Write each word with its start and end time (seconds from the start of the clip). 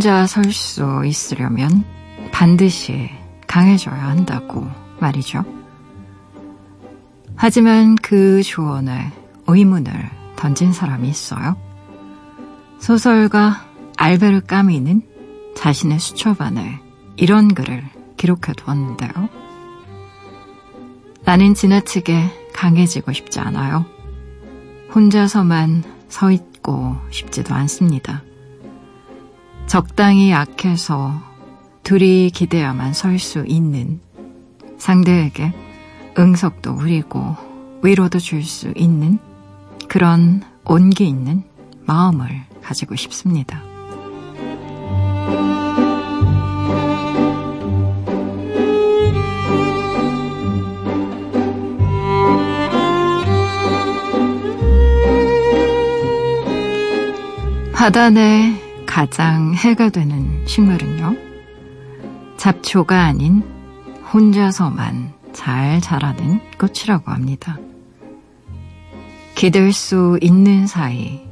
혼자 0.00 0.26
설 0.26 0.50
수 0.50 1.02
있으려면 1.04 1.84
반드시 2.32 3.10
강해져야 3.46 4.02
한다고 4.08 4.66
말이죠. 4.98 5.44
하지만 7.36 7.96
그 7.96 8.42
조언에 8.42 9.12
의문을 9.46 9.92
던진 10.36 10.72
사람이 10.72 11.06
있어요. 11.06 11.54
소설가 12.78 13.66
알베르 13.98 14.40
까미는 14.46 15.02
자신의 15.54 15.98
수첩안에 15.98 16.80
이런 17.16 17.52
글을 17.52 17.84
기록해 18.16 18.54
두었는데요. 18.56 19.10
나는 21.26 21.52
지나치게 21.52 22.52
강해지고 22.54 23.12
싶지 23.12 23.38
않아요. 23.38 23.84
혼자서만 24.94 25.84
서 26.08 26.30
있고 26.30 26.96
싶지도 27.10 27.54
않습니다. 27.54 28.22
적당히 29.70 30.32
약해서 30.32 31.22
둘이 31.84 32.30
기대야만 32.30 32.92
설 32.92 33.20
수 33.20 33.44
있는 33.46 34.00
상대에게 34.78 35.52
응석도 36.18 36.72
우리고 36.72 37.36
위로도 37.80 38.18
줄 38.18 38.42
수 38.42 38.72
있는 38.74 39.20
그런 39.88 40.42
온기 40.64 41.06
있는 41.06 41.44
마음을 41.86 42.26
가지고 42.60 42.96
싶습니다. 42.96 43.62
바다 57.72 58.10
내 58.10 58.69
가장 58.90 59.54
해가 59.54 59.90
되는 59.90 60.44
식물은요, 60.48 61.16
잡초가 62.36 63.04
아닌 63.04 63.44
혼자서만 64.12 65.12
잘 65.32 65.80
자라는 65.80 66.40
꽃이라고 66.58 67.12
합니다. 67.12 67.56
기댈 69.36 69.72
수 69.72 70.18
있는 70.20 70.66
사이 70.66 71.24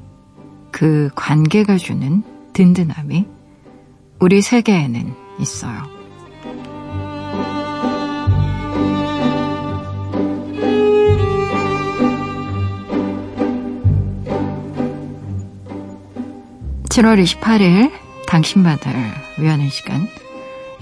그 0.70 1.11
관계가 1.17 1.79
주는 1.79 2.23
든든함이 2.53 3.27
우리 4.20 4.41
세계에는 4.41 5.12
있어요. 5.41 5.98
7월 16.99 17.23
28일 17.23 17.93
당신만을 18.27 18.81
위하는 19.39 19.69
시간 19.69 20.09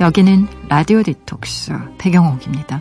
여기는 0.00 0.48
라디오 0.70 1.03
디톡스 1.03 1.72
배경옥입니다. 1.98 2.81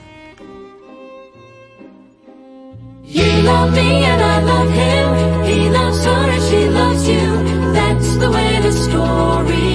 You 3.04 3.26
love 3.46 3.78
me 3.78 4.06
and 4.06 4.24
I 4.24 4.42
love 4.42 4.72
him. 4.72 5.44
He 5.44 5.68
loves 5.70 6.08
her 6.08 6.32
and 6.32 6.44
she 6.46 6.70
loves 6.70 7.10
you. 7.10 7.74
That's 7.74 8.18
the 8.20 8.32
way 8.32 8.62
the 8.62 8.72
story 8.72 9.75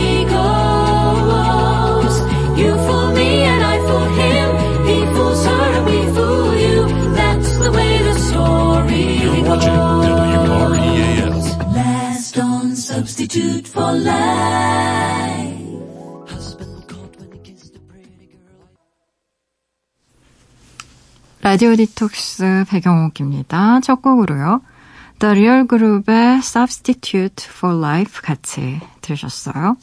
on 13.21 13.29
substitute 13.29 13.69
for 13.69 14.01
life. 14.01 15.61
라디오 21.43 21.75
디톡스 21.75 22.65
배경옥입니다. 22.69 23.81
첫 23.81 24.03
곡으로요. 24.03 24.63
The 25.19 25.33
Real 25.33 25.67
Group의 25.69 26.39
Substitute 26.39 27.47
for 27.49 27.77
Life 27.77 28.21
같이 28.23 28.81
들으셨어요. 29.03 29.77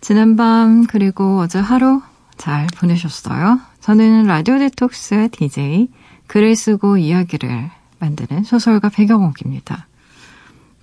지난밤 0.00 0.86
그리고 0.86 1.40
어제 1.40 1.58
하루 1.58 2.00
잘 2.36 2.66
보내셨어요? 2.78 3.60
저는 3.80 4.26
라디오 4.26 4.58
디톡스의 4.58 5.28
DJ 5.30 5.88
글을 6.26 6.56
쓰고 6.56 6.98
이야기를 6.98 7.70
만드는 7.98 8.44
소설가 8.44 8.88
배경옥입니다. 8.88 9.86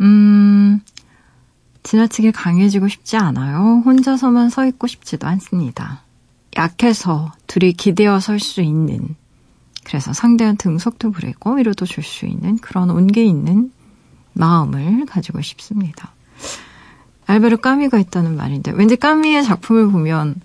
음, 0.02 0.82
지나치게 1.84 2.32
강해지고 2.32 2.88
싶지 2.88 3.18
않아요. 3.18 3.82
혼자서만 3.86 4.50
서 4.50 4.66
있고 4.66 4.88
싶지도 4.88 5.28
않습니다. 5.28 6.04
약해서 6.56 7.32
둘이 7.48 7.74
기대어 7.74 8.20
설 8.20 8.40
수 8.40 8.62
있는 8.62 9.16
그래서 9.84 10.14
상대한테 10.14 10.70
응석도 10.70 11.12
부리고 11.12 11.56
위로도 11.56 11.86
줄 11.86 12.04
수 12.04 12.26
있는 12.26 12.58
그런 12.58 12.90
온기 12.90 13.26
있는 13.28 13.72
마음을 14.34 15.06
가지고 15.06 15.42
싶습니다. 15.42 16.14
알베르 17.26 17.58
까미가 17.58 18.00
있다는 18.00 18.36
말인데 18.36 18.72
왠지 18.72 18.96
까미의 18.96 19.44
작품을 19.44 19.90
보면 19.92 20.36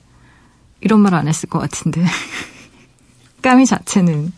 이런 0.81 1.01
말 1.01 1.15
안 1.15 1.29
했을 1.29 1.49
것 1.49 1.59
같은데 1.59 2.05
까미 3.43 3.67
자체는 3.67 4.33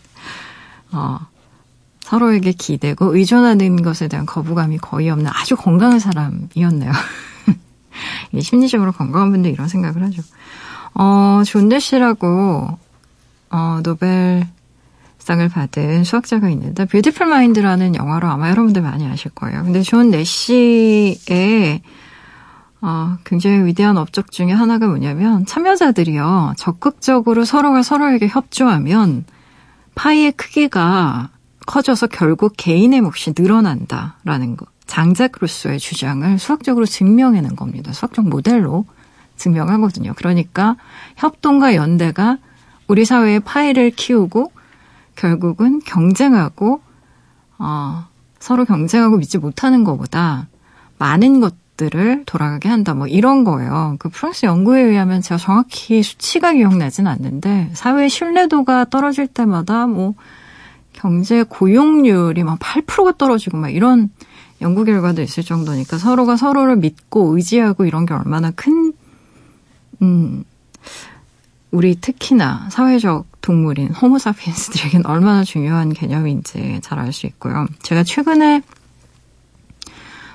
어, 0.91 1.19
서로에게 2.11 2.51
기대고 2.51 3.15
의존하는 3.15 3.81
것에 3.83 4.09
대한 4.09 4.25
거부감이 4.25 4.79
거의 4.79 5.09
없는 5.09 5.31
아주 5.33 5.55
건강한 5.55 5.97
사람이었네요. 5.99 6.91
심리적으로 8.41 8.91
건강한 8.91 9.31
분들 9.31 9.49
이런 9.49 9.69
생각을 9.69 10.03
하죠. 10.03 10.21
어, 10.93 11.41
존 11.45 11.79
내시라고 11.79 12.67
어, 13.49 13.79
노벨 13.83 14.45
상을 15.19 15.47
받은 15.47 16.03
수학자가 16.03 16.49
있는데 16.49 16.83
뷰티풀 16.83 17.27
마인드라는 17.27 17.95
영화로 17.95 18.27
아마 18.27 18.49
여러분들 18.49 18.81
많이 18.81 19.07
아실 19.07 19.31
거예요. 19.31 19.63
근데 19.63 19.81
존 19.81 20.09
내시의 20.09 21.81
어, 22.81 23.17
굉장히 23.23 23.63
위대한 23.63 23.95
업적 23.95 24.31
중에 24.31 24.51
하나가 24.51 24.87
뭐냐면 24.87 25.45
참여자들이요 25.45 26.55
적극적으로 26.57 27.45
서로가 27.45 27.83
서로에게 27.83 28.27
협조하면 28.27 29.23
파이의 29.95 30.33
크기가 30.33 31.29
커져서 31.67 32.07
결국 32.07 32.53
개인의 32.57 33.01
몫이 33.01 33.33
늘어난다라는 33.37 34.57
거. 34.57 34.65
장작 34.87 35.33
루소의 35.39 35.79
주장을 35.79 36.37
수학적으로 36.37 36.85
증명해낸 36.85 37.55
겁니다. 37.55 37.93
수학적 37.93 38.27
모델로 38.27 38.85
증명하거든요. 39.37 40.13
그러니까 40.17 40.75
협동과 41.15 41.75
연대가 41.75 42.37
우리 42.87 43.05
사회의 43.05 43.39
파이를 43.39 43.91
키우고 43.91 44.51
결국은 45.15 45.79
경쟁하고 45.85 46.81
어, 47.57 48.05
서로 48.39 48.65
경쟁하고 48.65 49.17
믿지 49.17 49.37
못하는 49.37 49.83
것보다 49.83 50.47
많은 50.97 51.39
것들을 51.39 52.23
돌아가게 52.25 52.67
한다. 52.67 52.93
뭐 52.93 53.07
이런 53.07 53.43
거예요. 53.43 53.95
그 53.99 54.09
프랑스 54.09 54.45
연구에 54.45 54.81
의하면 54.81 55.21
제가 55.21 55.37
정확히 55.37 56.03
수치가 56.03 56.53
기억나진 56.53 57.07
않는데 57.07 57.69
사회 57.73 58.09
신뢰도가 58.09 58.85
떨어질 58.85 59.27
때마다 59.27 59.87
뭐 59.87 60.15
경제 61.01 61.41
고용률이 61.41 62.43
막 62.43 62.59
8%가 62.59 63.13
떨어지고 63.17 63.57
막 63.57 63.69
이런 63.69 64.09
연구 64.61 64.85
결과도 64.85 65.23
있을 65.23 65.43
정도니까 65.43 65.97
서로가 65.97 66.37
서로를 66.37 66.75
믿고 66.75 67.35
의지하고 67.35 67.85
이런 67.85 68.05
게 68.05 68.13
얼마나 68.13 68.51
큰, 68.51 68.93
음, 70.03 70.43
우리 71.71 71.99
특히나 71.99 72.67
사회적 72.69 73.41
동물인 73.41 73.89
호모사피엔스들에겐 73.89 75.07
얼마나 75.07 75.43
중요한 75.43 75.91
개념인지 75.91 76.81
잘 76.83 76.99
알 76.99 77.11
수 77.11 77.25
있고요. 77.25 77.65
제가 77.81 78.03
최근에 78.03 78.61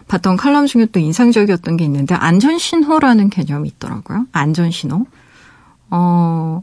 봤던 0.09 0.37
칼럼 0.37 0.67
중에 0.67 0.87
또 0.87 0.99
인상적이었던 0.99 1.77
게 1.77 1.85
있는데 1.85 2.17
안전신호라는 2.17 3.31
개념이 3.31 3.69
있더라고요. 3.69 4.27
안전신호. 4.33 5.07
어, 5.91 6.63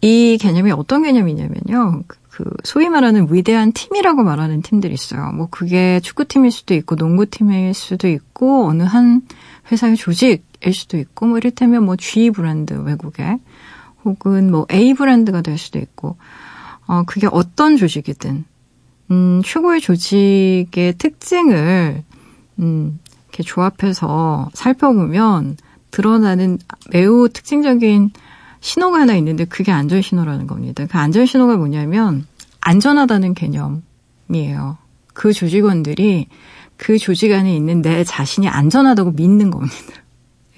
이 0.00 0.38
개념이 0.40 0.72
어떤 0.72 1.02
개념이냐면요. 1.02 2.02
그, 2.06 2.18
그 2.30 2.44
소위 2.64 2.88
말하는 2.88 3.28
위대한 3.30 3.72
팀이라고 3.72 4.22
말하는 4.22 4.62
팀들이 4.62 4.94
있어요. 4.94 5.32
뭐 5.32 5.48
그게 5.50 6.00
축구팀일 6.00 6.50
수도 6.50 6.74
있고 6.74 6.94
농구팀일 6.94 7.72
수도 7.74 8.08
있고 8.08 8.66
어느 8.66 8.82
한 8.82 9.22
회사의 9.70 9.96
조직일 9.96 10.72
수도 10.72 10.98
있고 10.98 11.26
뭐 11.26 11.38
이를테면 11.38 11.84
뭐 11.84 11.96
G 11.96 12.30
브랜드 12.30 12.74
외국에 12.74 13.38
혹은 14.06 14.50
뭐 14.50 14.66
A 14.72 14.94
브랜드가 14.94 15.42
될 15.42 15.58
수도 15.58 15.78
있고, 15.78 16.16
어, 16.86 17.02
그게 17.04 17.28
어떤 17.30 17.76
조직이든, 17.76 18.44
음, 19.10 19.42
최고의 19.44 19.80
조직의 19.80 20.94
특징을, 20.96 22.04
음, 22.60 23.00
이렇게 23.28 23.42
조합해서 23.42 24.50
살펴보면 24.54 25.56
드러나는 25.90 26.58
매우 26.92 27.28
특징적인 27.28 28.12
신호가 28.66 28.98
하나 28.98 29.14
있는데 29.14 29.44
그게 29.44 29.70
안전 29.70 30.02
신호라는 30.02 30.48
겁니다. 30.48 30.86
그 30.86 30.98
안전 30.98 31.24
신호가 31.24 31.56
뭐냐면 31.56 32.26
안전하다는 32.60 33.34
개념이에요. 33.34 34.76
그 35.14 35.32
조직원들이 35.32 36.26
그 36.76 36.98
조직 36.98 37.32
안에 37.32 37.54
있는 37.54 37.80
내 37.80 38.02
자신이 38.02 38.48
안전하다고 38.48 39.12
믿는 39.12 39.52
겁니다. 39.52 39.76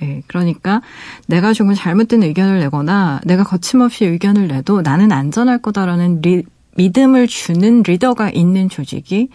예, 0.00 0.22
그러니까 0.26 0.80
내가 1.26 1.52
조금 1.52 1.74
잘못된 1.74 2.22
의견을 2.22 2.60
내거나 2.60 3.20
내가 3.26 3.44
거침없이 3.44 4.06
의견을 4.06 4.48
내도 4.48 4.80
나는 4.80 5.12
안전할 5.12 5.60
거다라는 5.60 6.22
리, 6.22 6.44
믿음을 6.76 7.26
주는 7.26 7.82
리더가 7.82 8.30
있는 8.30 8.70
조직이 8.70 9.28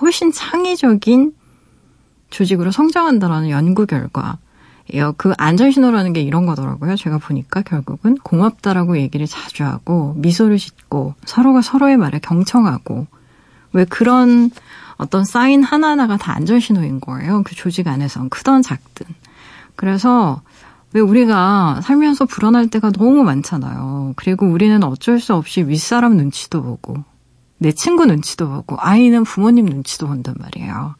훨씬 0.00 0.32
창의적인 0.32 1.32
조직으로 2.30 2.72
성장한다라는 2.72 3.50
연구 3.50 3.86
결과. 3.86 4.38
그 5.16 5.32
안전신호라는 5.36 6.12
게 6.12 6.20
이런 6.20 6.46
거더라고요. 6.46 6.96
제가 6.96 7.18
보니까 7.18 7.62
결국은 7.62 8.16
고맙다라고 8.16 8.98
얘기를 8.98 9.26
자주 9.26 9.64
하고 9.64 10.14
미소를 10.16 10.58
짓고 10.58 11.14
서로가 11.24 11.62
서로의 11.62 11.96
말에 11.96 12.18
경청하고 12.20 13.06
왜 13.72 13.84
그런 13.84 14.50
어떤 14.96 15.24
사인 15.24 15.62
하나하나가 15.62 16.16
다 16.16 16.34
안전신호인 16.36 17.00
거예요. 17.00 17.42
그 17.44 17.54
조직 17.54 17.88
안에선 17.88 18.30
크던 18.30 18.62
작든. 18.62 19.06
그래서 19.74 20.40
왜 20.92 21.00
우리가 21.00 21.80
살면서 21.82 22.24
불안할 22.24 22.68
때가 22.68 22.90
너무 22.92 23.22
많잖아요. 23.22 24.14
그리고 24.16 24.46
우리는 24.46 24.82
어쩔 24.84 25.20
수 25.20 25.34
없이 25.34 25.62
윗사람 25.62 26.16
눈치도 26.16 26.62
보고 26.62 26.96
내 27.58 27.72
친구 27.72 28.06
눈치도 28.06 28.48
보고 28.48 28.76
아이는 28.78 29.24
부모님 29.24 29.66
눈치도 29.66 30.06
본단 30.06 30.34
말이에요. 30.38 30.94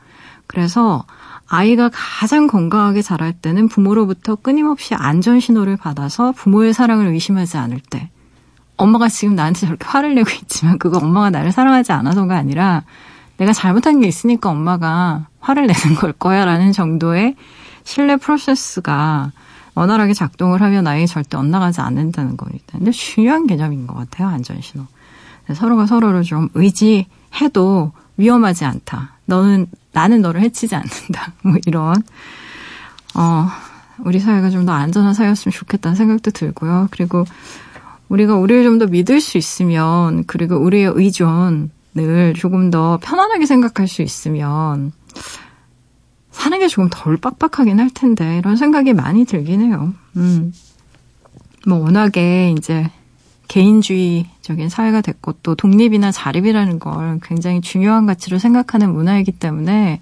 그래서 0.46 1.04
아이가 1.48 1.90
가장 1.92 2.46
건강하게 2.46 3.02
자랄 3.02 3.32
때는 3.32 3.68
부모로부터 3.68 4.34
끊임없이 4.34 4.94
안전 4.94 5.40
신호를 5.40 5.76
받아서 5.76 6.32
부모의 6.32 6.74
사랑을 6.74 7.06
의심하지 7.06 7.56
않을 7.56 7.80
때 7.88 8.10
엄마가 8.76 9.08
지금 9.08 9.34
나한테 9.34 9.60
저렇게 9.60 9.86
화를 9.86 10.14
내고 10.14 10.28
있지만 10.42 10.78
그거 10.78 10.98
엄마가 10.98 11.30
나를 11.30 11.52
사랑하지 11.52 11.92
않아서가 11.92 12.36
아니라 12.36 12.82
내가 13.36 13.52
잘못한 13.52 14.00
게 14.00 14.08
있으니까 14.08 14.50
엄마가 14.50 15.26
화를 15.40 15.66
내는 15.66 15.96
걸 15.96 16.12
거야 16.12 16.44
라는 16.44 16.72
정도의 16.72 17.36
신뢰 17.84 18.16
프로세스가 18.16 19.32
원활하게 19.74 20.14
작동을 20.14 20.62
하면 20.62 20.86
아이 20.86 21.06
절대 21.06 21.36
엇나가지 21.36 21.80
않는다는 21.80 22.36
겁니다. 22.36 22.64
근데 22.72 22.90
중요한 22.90 23.46
개념인 23.46 23.86
것 23.86 23.94
같아요, 23.94 24.28
안전신호. 24.28 24.86
서로가 25.54 25.86
서로를 25.86 26.22
좀 26.22 26.48
의지해도 26.54 27.92
위험하지 28.16 28.64
않다. 28.64 29.18
너는, 29.26 29.66
나는 29.96 30.20
너를 30.20 30.42
해치지 30.42 30.74
않는다. 30.74 31.32
뭐 31.42 31.54
이런, 31.66 31.94
어, 33.14 33.48
우리 34.04 34.20
사회가 34.20 34.50
좀 34.50 34.66
더 34.66 34.72
안전한 34.72 35.14
사회였으면 35.14 35.52
좋겠다는 35.52 35.96
생각도 35.96 36.30
들고요. 36.32 36.88
그리고 36.90 37.24
우리가 38.10 38.36
우리를 38.36 38.62
좀 38.62 38.78
더 38.78 38.86
믿을 38.86 39.22
수 39.22 39.38
있으면, 39.38 40.24
그리고 40.26 40.56
우리의 40.56 40.92
의존을 40.94 42.34
조금 42.36 42.70
더 42.70 42.98
편안하게 43.02 43.46
생각할 43.46 43.88
수 43.88 44.02
있으면, 44.02 44.92
사는 46.30 46.58
게 46.58 46.68
조금 46.68 46.88
덜 46.90 47.16
빡빡하긴 47.16 47.80
할 47.80 47.88
텐데 47.88 48.36
이런 48.36 48.56
생각이 48.56 48.92
많이 48.92 49.24
들긴 49.24 49.62
해요. 49.62 49.94
음. 50.16 50.52
뭐 51.66 51.78
워낙에 51.78 52.54
이제 52.58 52.90
개인주의적인 53.48 54.68
사회가 54.68 55.00
됐고 55.00 55.34
또 55.42 55.54
독립이나 55.54 56.12
자립이라는 56.12 56.78
걸 56.78 57.20
굉장히 57.22 57.60
중요한 57.60 58.06
가치로 58.06 58.38
생각하는 58.38 58.92
문화이기 58.92 59.32
때문에 59.32 60.00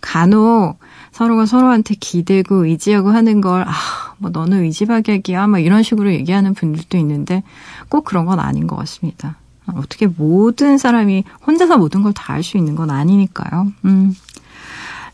간혹 0.00 0.78
서로가 1.12 1.46
서로한테 1.46 1.94
기대고 1.98 2.66
의지하고 2.66 3.10
하는 3.10 3.40
걸, 3.40 3.62
아, 3.66 3.72
뭐 4.18 4.30
너는 4.30 4.62
의지박약이야, 4.62 5.46
막 5.48 5.58
이런 5.58 5.82
식으로 5.82 6.12
얘기하는 6.12 6.54
분들도 6.54 6.96
있는데 6.98 7.42
꼭 7.88 8.04
그런 8.04 8.24
건 8.26 8.38
아닌 8.38 8.66
것 8.66 8.76
같습니다. 8.76 9.36
어떻게 9.74 10.06
모든 10.06 10.78
사람이 10.78 11.24
혼자서 11.46 11.76
모든 11.78 12.02
걸 12.02 12.12
다 12.12 12.32
할 12.34 12.42
수 12.42 12.56
있는 12.56 12.74
건 12.76 12.90
아니니까요. 12.90 13.72
음. 13.84 14.14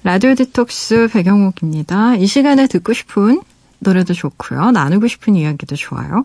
라디오 0.03 0.35
디톡스 0.35 1.09
배경옥입니다. 1.13 2.17
이 2.17 2.27
시간에 2.27 2.67
듣고 2.67 2.93
싶은 2.93 3.41
노래도 3.79 4.13
좋고요. 4.13 4.71
나누고 4.73 5.09
싶은 5.09 5.35
이야기도 5.37 5.77
좋아요. 5.77 6.25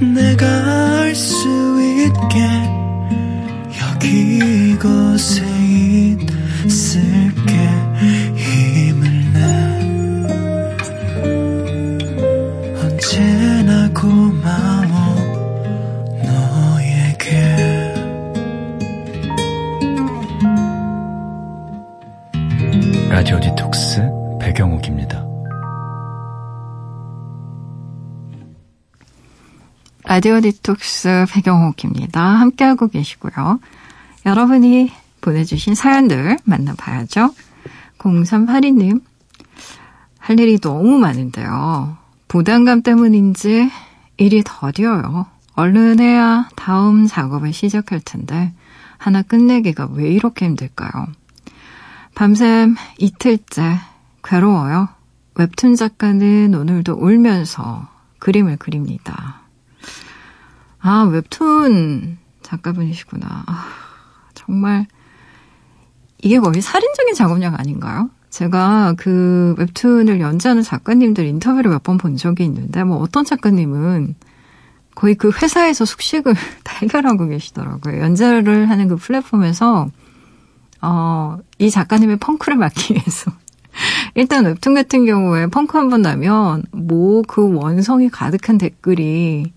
내가 0.00 0.46
알 1.02 1.14
수 1.14 1.48
있게 1.80 2.40
여기 3.80 4.72
이곳에 4.72 5.42
힘을 5.44 7.13
라디오 30.14 30.40
디톡스 30.40 31.26
배경옥입니다. 31.32 32.22
함께하고 32.22 32.86
계시고요. 32.86 33.58
여러분이 34.24 34.92
보내주신 35.20 35.74
사연들 35.74 36.36
만나봐야죠. 36.44 37.34
0382님, 37.98 39.02
할 40.20 40.38
일이 40.38 40.60
너무 40.60 40.98
많은데요. 41.00 41.96
부담감 42.28 42.82
때문인지 42.82 43.68
일이 44.16 44.44
더뎌요. 44.44 45.26
얼른 45.54 45.98
해야 45.98 46.48
다음 46.54 47.08
작업을 47.08 47.52
시작할 47.52 47.98
텐데 47.98 48.52
하나 48.98 49.20
끝내기가 49.20 49.88
왜 49.94 50.10
이렇게 50.10 50.44
힘들까요? 50.44 51.08
밤샘 52.14 52.76
이틀째 52.98 53.80
괴로워요. 54.22 54.90
웹툰 55.34 55.74
작가는 55.74 56.54
오늘도 56.54 56.92
울면서 56.92 57.88
그림을 58.20 58.58
그립니다. 58.58 59.43
아, 60.86 61.04
웹툰 61.04 62.18
작가분이시구나. 62.42 63.44
아, 63.46 63.64
정말, 64.34 64.86
이게 66.22 66.38
거의 66.38 66.60
살인적인 66.60 67.14
작업량 67.14 67.54
아닌가요? 67.56 68.10
제가 68.28 68.94
그 68.98 69.54
웹툰을 69.56 70.20
연재하는 70.20 70.62
작가님들 70.62 71.24
인터뷰를 71.26 71.70
몇 71.70 71.82
번 71.82 71.96
본 71.96 72.16
적이 72.16 72.44
있는데, 72.44 72.84
뭐 72.84 72.98
어떤 72.98 73.24
작가님은 73.24 74.14
거의 74.94 75.14
그 75.14 75.30
회사에서 75.30 75.86
숙식을 75.86 76.34
다 76.64 76.76
해결하고 76.82 77.28
계시더라고요. 77.28 78.00
연재를 78.00 78.68
하는 78.68 78.88
그 78.88 78.96
플랫폼에서, 78.96 79.88
어, 80.82 81.38
이 81.58 81.70
작가님의 81.70 82.18
펑크를 82.18 82.58
막기 82.58 82.92
위해서 82.92 83.32
일단 84.14 84.44
웹툰 84.44 84.74
같은 84.74 85.06
경우에 85.06 85.46
펑크 85.46 85.78
한 85.78 85.88
번 85.88 86.02
나면 86.02 86.64
뭐 86.72 87.22
그 87.26 87.54
원성이 87.54 88.10
가득한 88.10 88.58
댓글이 88.58 89.44
뭐 89.46 89.53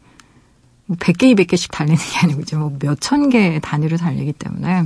100개, 0.96 1.36
200개씩 1.36 1.72
달리는 1.72 1.98
게 1.98 2.20
아니고 2.24 2.42
이제 2.42 2.56
뭐 2.56 2.76
몇천 2.80 3.30
개 3.30 3.60
단위로 3.62 3.98
달리기 3.98 4.34
때문에 4.34 4.86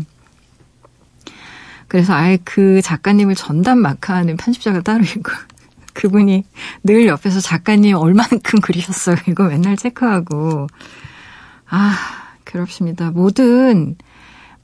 그래서 1.88 2.14
아예 2.14 2.38
그 2.44 2.82
작가님을 2.82 3.36
전담 3.36 3.80
마크하는 3.80 4.38
편집자가 4.38 4.82
따로 4.82 5.04
있고 5.04 5.32
그분이 5.94 6.46
늘 6.84 7.06
옆에서 7.08 7.42
작가님 7.42 7.96
얼마만큼 7.98 8.62
그리셨어요. 8.62 9.18
이거 9.28 9.44
맨날 9.44 9.76
체크하고 9.76 10.68
아 11.68 11.98
괴롭습니다. 12.46 13.12
모든 13.12 13.96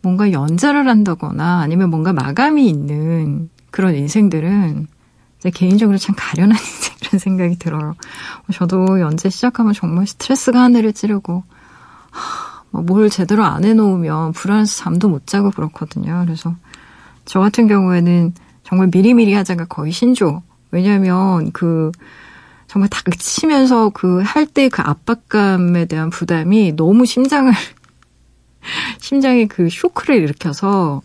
뭔가 0.01 0.31
연재를 0.31 0.87
한다거나 0.87 1.59
아니면 1.59 1.89
뭔가 1.89 2.13
마감이 2.13 2.67
있는 2.69 3.49
그런 3.71 3.95
인생들은 3.95 4.87
개인적으로 5.53 5.97
참 5.97 6.15
가련한 6.17 6.57
인생이라는 6.57 7.19
생각이 7.19 7.59
들어요. 7.59 7.95
저도 8.53 8.99
연재 8.99 9.29
시작하면 9.29 9.73
정말 9.73 10.07
스트레스가 10.07 10.61
하늘을 10.61 10.93
찌르고 10.93 11.43
뭐뭘 12.71 13.09
제대로 13.09 13.43
안 13.43 13.63
해놓으면 13.63 14.33
불안해서 14.33 14.75
잠도 14.83 15.09
못 15.09 15.27
자고 15.27 15.51
그렇거든요. 15.51 16.21
그래서 16.25 16.55
저 17.25 17.39
같은 17.39 17.67
경우에는 17.67 18.33
정말 18.63 18.89
미리미리 18.91 19.33
하자가 19.33 19.65
거의 19.65 19.91
신조. 19.91 20.43
왜냐하면 20.71 21.51
그 21.51 21.91
정말 22.67 22.89
닥치면서 22.89 23.89
그 23.91 24.21
할 24.21 24.45
때 24.47 24.67
그 24.69 24.81
압박감에 24.81 25.85
대한 25.85 26.09
부담이 26.09 26.75
너무 26.75 27.05
심장을 27.05 27.53
심장에 28.99 29.45
그 29.47 29.69
쇼크를 29.69 30.17
일으켜서 30.17 31.01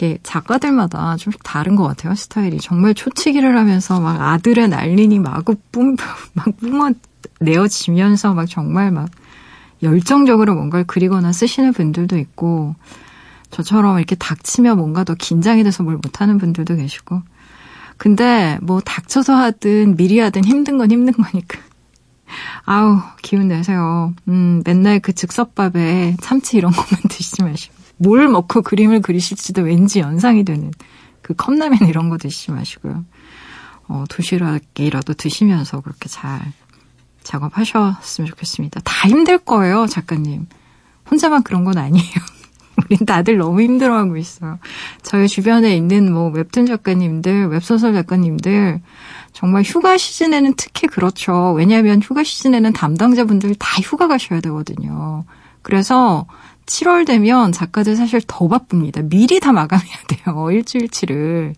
이렇게 0.00 0.18
작가들마다 0.22 1.16
좀 1.18 1.32
다른 1.44 1.76
것 1.76 1.84
같아요, 1.84 2.14
스타일이. 2.14 2.58
정말 2.58 2.94
초치기를 2.94 3.56
하면서 3.56 4.00
막 4.00 4.20
아들의 4.20 4.68
날리니 4.68 5.18
마구 5.18 5.56
뿜, 5.70 5.94
막 6.32 6.56
뿜어 6.56 6.92
내어지면서 7.40 8.32
막 8.32 8.46
정말 8.48 8.90
막 8.90 9.10
열정적으로 9.82 10.54
뭔가를 10.54 10.86
그리거나 10.86 11.32
쓰시는 11.32 11.74
분들도 11.74 12.16
있고, 12.18 12.74
저처럼 13.50 13.98
이렇게 13.98 14.14
닥치며 14.14 14.76
뭔가 14.76 15.04
더 15.04 15.14
긴장이 15.14 15.64
돼서 15.64 15.82
뭘 15.82 15.96
못하는 15.96 16.38
분들도 16.38 16.76
계시고. 16.76 17.20
근데 17.98 18.58
뭐 18.62 18.80
닥쳐서 18.80 19.34
하든 19.34 19.96
미리 19.96 20.18
하든 20.20 20.44
힘든 20.44 20.78
건 20.78 20.90
힘든 20.90 21.12
거니까. 21.12 21.58
아우, 22.64 23.00
기운 23.20 23.48
내세요. 23.48 24.14
음, 24.28 24.62
맨날 24.64 25.00
그 25.00 25.12
즉석밥에 25.12 26.16
참치 26.22 26.56
이런 26.56 26.72
것만 26.72 27.02
드시지 27.10 27.42
마시고. 27.42 27.79
뭘 28.02 28.28
먹고 28.28 28.62
그림을 28.62 29.02
그리실지도 29.02 29.60
왠지 29.62 30.00
연상이 30.00 30.42
되는 30.42 30.70
그 31.20 31.34
컵라면 31.34 31.80
이런 31.86 32.08
거 32.08 32.16
드시지 32.16 32.50
마시고요. 32.50 33.04
어, 33.88 34.04
도시락이라도 34.08 35.12
드시면서 35.14 35.82
그렇게 35.82 36.08
잘 36.08 36.40
작업하셨으면 37.22 38.30
좋겠습니다. 38.30 38.80
다 38.84 39.06
힘들 39.06 39.36
거예요, 39.36 39.86
작가님. 39.86 40.46
혼자만 41.10 41.42
그런 41.42 41.64
건 41.64 41.76
아니에요. 41.76 42.14
우린 42.86 43.04
다들 43.04 43.36
너무 43.36 43.60
힘들어하고 43.60 44.16
있어요. 44.16 44.58
저희 45.02 45.28
주변에 45.28 45.76
있는 45.76 46.10
뭐 46.10 46.30
웹툰 46.30 46.64
작가님들, 46.64 47.48
웹소설 47.48 47.92
작가님들, 47.92 48.80
정말 49.34 49.62
휴가 49.62 49.98
시즌에는 49.98 50.54
특히 50.56 50.86
그렇죠. 50.86 51.52
왜냐하면 51.52 52.00
휴가 52.00 52.24
시즌에는 52.24 52.72
담당자분들 52.72 53.56
다 53.56 53.82
휴가 53.82 54.08
가셔야 54.08 54.40
되거든요. 54.40 55.24
그래서 55.60 56.26
7월 56.70 57.04
되면 57.04 57.50
작가들 57.50 57.96
사실 57.96 58.20
더 58.26 58.46
바쁩니다. 58.46 59.02
미리 59.02 59.40
다 59.40 59.52
마감해야 59.52 59.96
돼요. 60.08 60.50
일주일치를. 60.50 61.54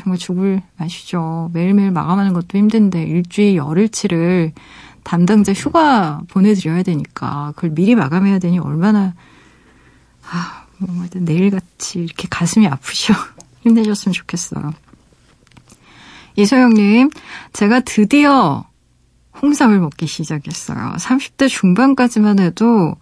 정말 0.00 0.18
죽을 0.18 0.62
맛이죠. 0.76 1.50
매일매일 1.54 1.90
마감하는 1.90 2.32
것도 2.34 2.58
힘든데 2.58 3.04
일주일 3.04 3.56
열흘치를 3.56 4.52
담당자 5.02 5.52
휴가 5.52 6.20
보내드려야 6.28 6.82
되니까 6.82 7.52
그걸 7.56 7.70
미리 7.70 7.94
마감해야 7.94 8.38
되니 8.38 8.58
얼마나 8.58 9.14
아, 10.30 10.66
뭐 10.78 11.06
내일같이 11.14 12.00
이렇게 12.00 12.28
가슴이 12.28 12.68
아프셔. 12.68 13.14
힘내셨으면 13.62 14.12
좋겠어요. 14.12 14.74
이소영님, 16.36 17.10
제가 17.52 17.80
드디어 17.80 18.64
홍삼을 19.40 19.80
먹기 19.80 20.06
시작했어요. 20.06 20.94
30대 20.98 21.48
중반까지만 21.48 22.38
해도 22.38 22.96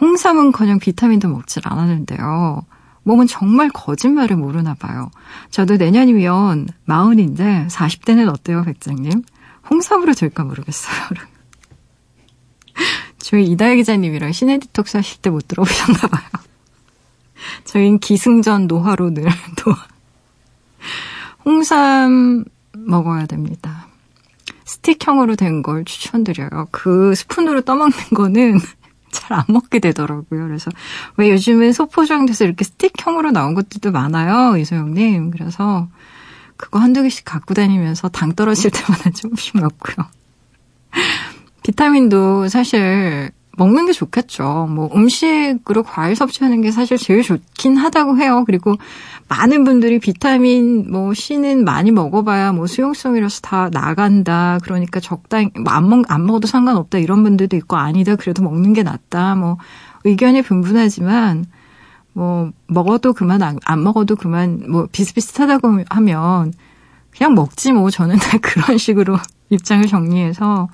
홍삼은 0.00 0.52
커녕 0.52 0.78
비타민도 0.78 1.28
먹질 1.28 1.62
않았는데요. 1.64 2.64
몸은 3.04 3.26
정말 3.26 3.68
거짓말을 3.70 4.36
모르나 4.36 4.74
봐요. 4.74 5.10
저도 5.50 5.76
내년이면 5.76 6.68
마흔인데 6.84 7.68
40대는 7.70 8.28
어때요, 8.28 8.64
백장님? 8.64 9.22
홍삼으로 9.70 10.12
될까 10.14 10.44
모르겠어요. 10.44 10.96
저희 13.18 13.44
이다혜 13.46 13.76
기자님이랑 13.76 14.32
시네 14.32 14.58
디톡스 14.58 14.96
하실 14.98 15.20
때 15.20 15.30
못 15.30 15.48
들어보셨나 15.48 15.98
봐요. 16.08 16.28
저희는 17.64 17.98
기승전 18.00 18.66
노화로 18.66 19.10
늘 19.14 19.24
노화. 19.64 19.86
홍삼 21.44 22.44
먹어야 22.76 23.26
됩니다. 23.26 23.86
스틱형으로 24.64 25.36
된 25.36 25.62
걸 25.62 25.84
추천드려요. 25.84 26.68
그 26.70 27.14
스푼으로 27.14 27.62
떠먹는 27.62 27.96
거는 28.14 28.58
잘 29.16 29.36
안 29.36 29.44
먹게 29.48 29.80
되더라고요. 29.80 30.46
그래서 30.46 30.70
왜 31.16 31.30
요즘은 31.30 31.72
소포장돼서 31.72 32.44
이렇게 32.44 32.64
스틱형으로 32.64 33.32
나온 33.32 33.54
것들도 33.54 33.90
많아요, 33.90 34.56
이소영님. 34.56 35.30
그래서 35.30 35.88
그거 36.56 36.78
한두 36.78 37.02
개씩 37.02 37.24
갖고 37.24 37.54
다니면서 37.54 38.08
당 38.08 38.34
떨어질 38.34 38.70
때마다 38.70 39.10
조금씩 39.16 39.58
먹고요. 39.58 40.06
비타민도 41.62 42.48
사실 42.48 43.30
먹는 43.56 43.86
게 43.86 43.92
좋겠죠. 43.92 44.68
뭐 44.70 44.90
음식으로 44.94 45.82
과일 45.82 46.14
섭취하는 46.14 46.60
게 46.60 46.70
사실 46.70 46.98
제일 46.98 47.22
좋긴 47.22 47.76
하다고 47.76 48.18
해요. 48.18 48.44
그리고 48.46 48.76
많은 49.28 49.64
분들이 49.64 49.98
비타민 49.98 50.90
뭐 50.90 51.14
C는 51.14 51.64
많이 51.64 51.90
먹어봐야 51.90 52.52
뭐 52.52 52.66
수용성이라서 52.66 53.40
다 53.40 53.70
나간다. 53.70 54.58
그러니까 54.62 55.00
적당히 55.00 55.50
뭐안 55.58 55.88
먹, 55.88 56.04
안 56.08 56.26
먹어도 56.26 56.46
상관없다 56.46 56.98
이런 56.98 57.22
분들도 57.22 57.56
있고 57.56 57.76
아니다. 57.76 58.14
그래도 58.16 58.42
먹는 58.42 58.74
게 58.74 58.82
낫다. 58.82 59.34
뭐 59.34 59.56
의견이 60.04 60.42
분분하지만 60.42 61.46
뭐 62.12 62.52
먹어도 62.66 63.14
그만 63.14 63.42
안, 63.42 63.58
안 63.64 63.82
먹어도 63.82 64.16
그만 64.16 64.64
뭐 64.70 64.86
비슷비슷하다고 64.92 65.84
하면 65.88 66.52
그냥 67.10 67.34
먹지 67.34 67.72
뭐 67.72 67.90
저는 67.90 68.16
다 68.16 68.38
그런 68.42 68.78
식으로 68.78 69.16
입장을 69.50 69.86
정리해서 69.86 70.68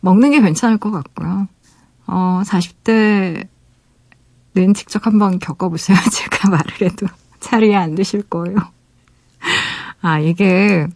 먹는 0.00 0.30
게 0.30 0.40
괜찮을 0.40 0.78
것 0.78 0.90
같고요. 0.90 1.48
어, 2.06 2.42
40대는 2.44 3.46
직접 4.74 5.06
한번 5.06 5.38
겪어보세요. 5.38 5.96
제가 6.10 6.50
말을 6.50 6.82
해도 6.82 7.06
자리에 7.40 7.74
안 7.76 7.94
드실 7.94 8.22
거예요. 8.22 8.56
아, 10.00 10.18
이게 10.18 10.86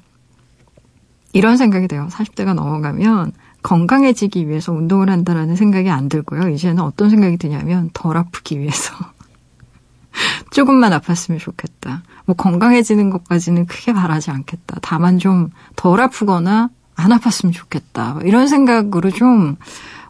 이런 1.32 1.56
생각이 1.56 1.88
돼요. 1.88 2.08
40대가 2.10 2.54
넘어가면 2.54 3.32
건강해지기 3.62 4.48
위해서 4.48 4.72
운동을 4.72 5.10
한다라는 5.10 5.54
생각이 5.56 5.90
안 5.90 6.08
들고요. 6.08 6.48
이제는 6.48 6.82
어떤 6.82 7.10
생각이 7.10 7.36
드냐면 7.36 7.90
덜 7.92 8.16
아프기 8.16 8.58
위해서. 8.58 8.94
조금만 10.50 10.92
아팠으면 10.92 11.38
좋겠다. 11.38 12.02
뭐 12.24 12.34
건강해지는 12.36 13.10
것까지는 13.10 13.66
크게 13.66 13.92
바라지 13.92 14.30
않겠다. 14.30 14.78
다만 14.82 15.18
좀 15.18 15.50
덜 15.76 16.00
아프거나 16.00 16.70
안 16.96 17.10
아팠으면 17.10 17.52
좋겠다. 17.52 18.18
이런 18.24 18.48
생각으로 18.48 19.10
좀 19.10 19.56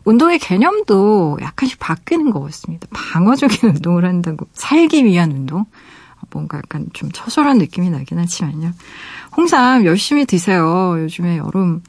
운동의 0.05 0.39
개념도 0.39 1.39
약간씩 1.41 1.79
바뀌는 1.79 2.31
것 2.31 2.41
같습니다. 2.41 2.87
방어적인 2.93 3.71
운동을 3.77 4.05
한다고 4.05 4.47
살기 4.53 5.05
위한 5.05 5.33
운동. 5.33 5.67
뭔가 6.33 6.59
약간 6.59 6.87
좀 6.93 7.11
처절한 7.11 7.59
느낌이 7.59 7.91
나긴 7.91 8.19
하지만요. 8.19 8.73
홍삼 9.37 9.85
열심히 9.85 10.27
드세요. 10.27 10.95
요즘에 11.01 11.39
여름 11.39 11.83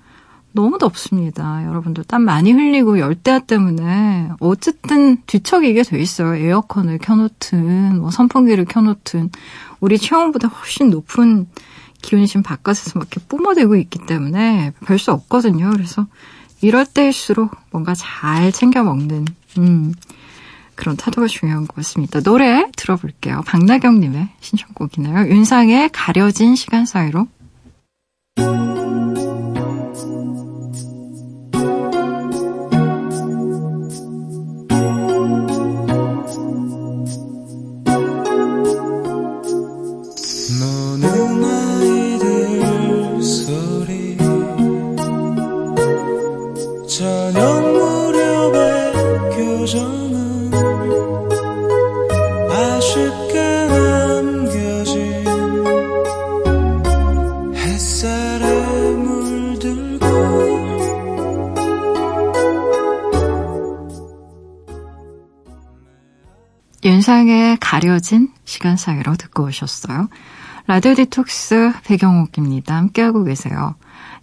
너무 0.53 0.77
덥습니다. 0.77 1.65
여러분들 1.65 2.03
땀 2.05 2.23
많이 2.23 2.51
흘리고 2.51 2.99
열대야 2.99 3.39
때문에 3.39 4.29
어쨌든 4.39 5.17
뒤척이게 5.25 5.83
돼 5.83 5.99
있어요. 5.99 6.35
에어컨을 6.35 6.97
켜놓든 6.97 7.99
뭐 7.99 8.11
선풍기를 8.11 8.65
켜놓든 8.65 9.29
우리 9.79 9.97
체온보다 9.97 10.47
훨씬 10.49 10.89
높은 10.89 11.47
기온이 12.01 12.27
지금 12.27 12.41
바깥에서 12.43 12.97
막 12.99 13.07
이렇게 13.11 13.25
뿜어대고 13.27 13.75
있기 13.75 13.99
때문에 14.07 14.73
별 14.85 14.97
수 14.97 15.11
없거든요. 15.11 15.69
그래서 15.71 16.07
이럴 16.61 16.85
때일수록 16.85 17.51
뭔가 17.71 17.93
잘 17.95 18.51
챙겨 18.51 18.83
먹는 18.83 19.25
음, 19.57 19.93
그런 20.75 20.95
타도가 20.95 21.27
중요한 21.27 21.67
것 21.67 21.75
같습니다. 21.77 22.21
노래 22.21 22.65
들어볼게요. 22.75 23.41
박나경님의 23.45 24.29
신청곡이네요. 24.39 25.27
윤상의 25.27 25.89
가려진 25.91 26.55
시간 26.55 26.85
사이로 26.85 27.27
윤상의 67.01 67.57
가려진 67.59 68.29
시간 68.45 68.77
사이로 68.77 69.15
듣고 69.15 69.45
오셨어요. 69.45 70.07
라디오 70.67 70.93
디톡스 70.93 71.73
배경옥입니다. 71.83 72.75
함께하고 72.75 73.23
계세요. 73.23 73.73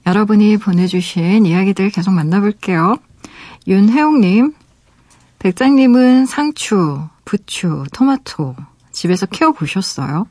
여러분이 0.06 0.58
보내주신 0.58 1.44
이야기들 1.44 1.90
계속 1.90 2.12
만나볼게요. 2.12 2.94
윤혜옥님, 3.66 4.54
백장님은 5.40 6.26
상추, 6.26 7.00
부추, 7.24 7.82
토마토 7.92 8.54
집에서 8.92 9.26
키워보셨어요? 9.26 10.28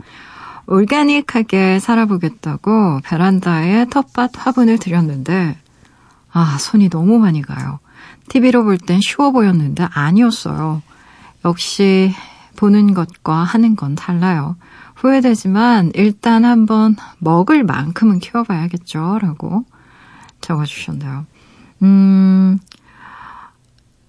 올가닉하게 0.67 1.81
살아보겠다고 1.81 3.01
베란다에 3.03 3.87
텃밭 3.89 4.31
화분을 4.37 4.77
들였는데, 4.77 5.57
아, 6.31 6.57
손이 6.57 6.89
너무 6.89 7.19
많이 7.19 7.41
가요. 7.41 7.79
TV로 8.29 8.63
볼 8.63 8.77
땐 8.77 9.01
쉬워 9.01 9.31
보였는데 9.33 9.85
아니었어요. 9.91 10.81
역시 11.43 12.13
보는 12.57 12.93
것과 12.93 13.35
하는 13.35 13.77
건 13.77 13.95
달라요. 13.95 14.57
후회되지만 14.95 15.91
일단 15.95 16.43
한번 16.43 16.97
먹을 17.19 17.63
만큼은 17.63 18.19
키워봐야겠죠. 18.19 19.19
라고 19.21 19.63
적어주셨네요. 20.41 21.25
음, 21.83 22.59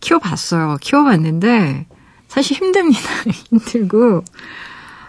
키워봤어요. 0.00 0.78
키워봤는데 0.80 1.86
사실 2.26 2.56
힘듭니다. 2.56 3.00
힘들고 3.30 4.24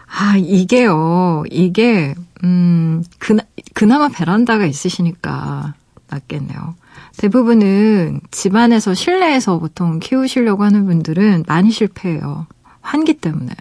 아 0.08 0.36
이게요. 0.38 1.44
이게 1.50 2.16
음 2.44 3.04
그나, 3.18 3.44
그나마 3.74 4.10
베란다가 4.10 4.66
있으시니까 4.66 5.74
낫겠네요. 6.10 6.76
대부분은 7.18 8.22
집안에서 8.32 8.94
실내에서 8.94 9.60
보통 9.60 10.00
키우시려고 10.00 10.64
하는 10.64 10.86
분들은 10.86 11.46
많이 11.48 11.72
실패해요. 11.72 12.48
환기 12.90 13.16
때문에. 13.16 13.52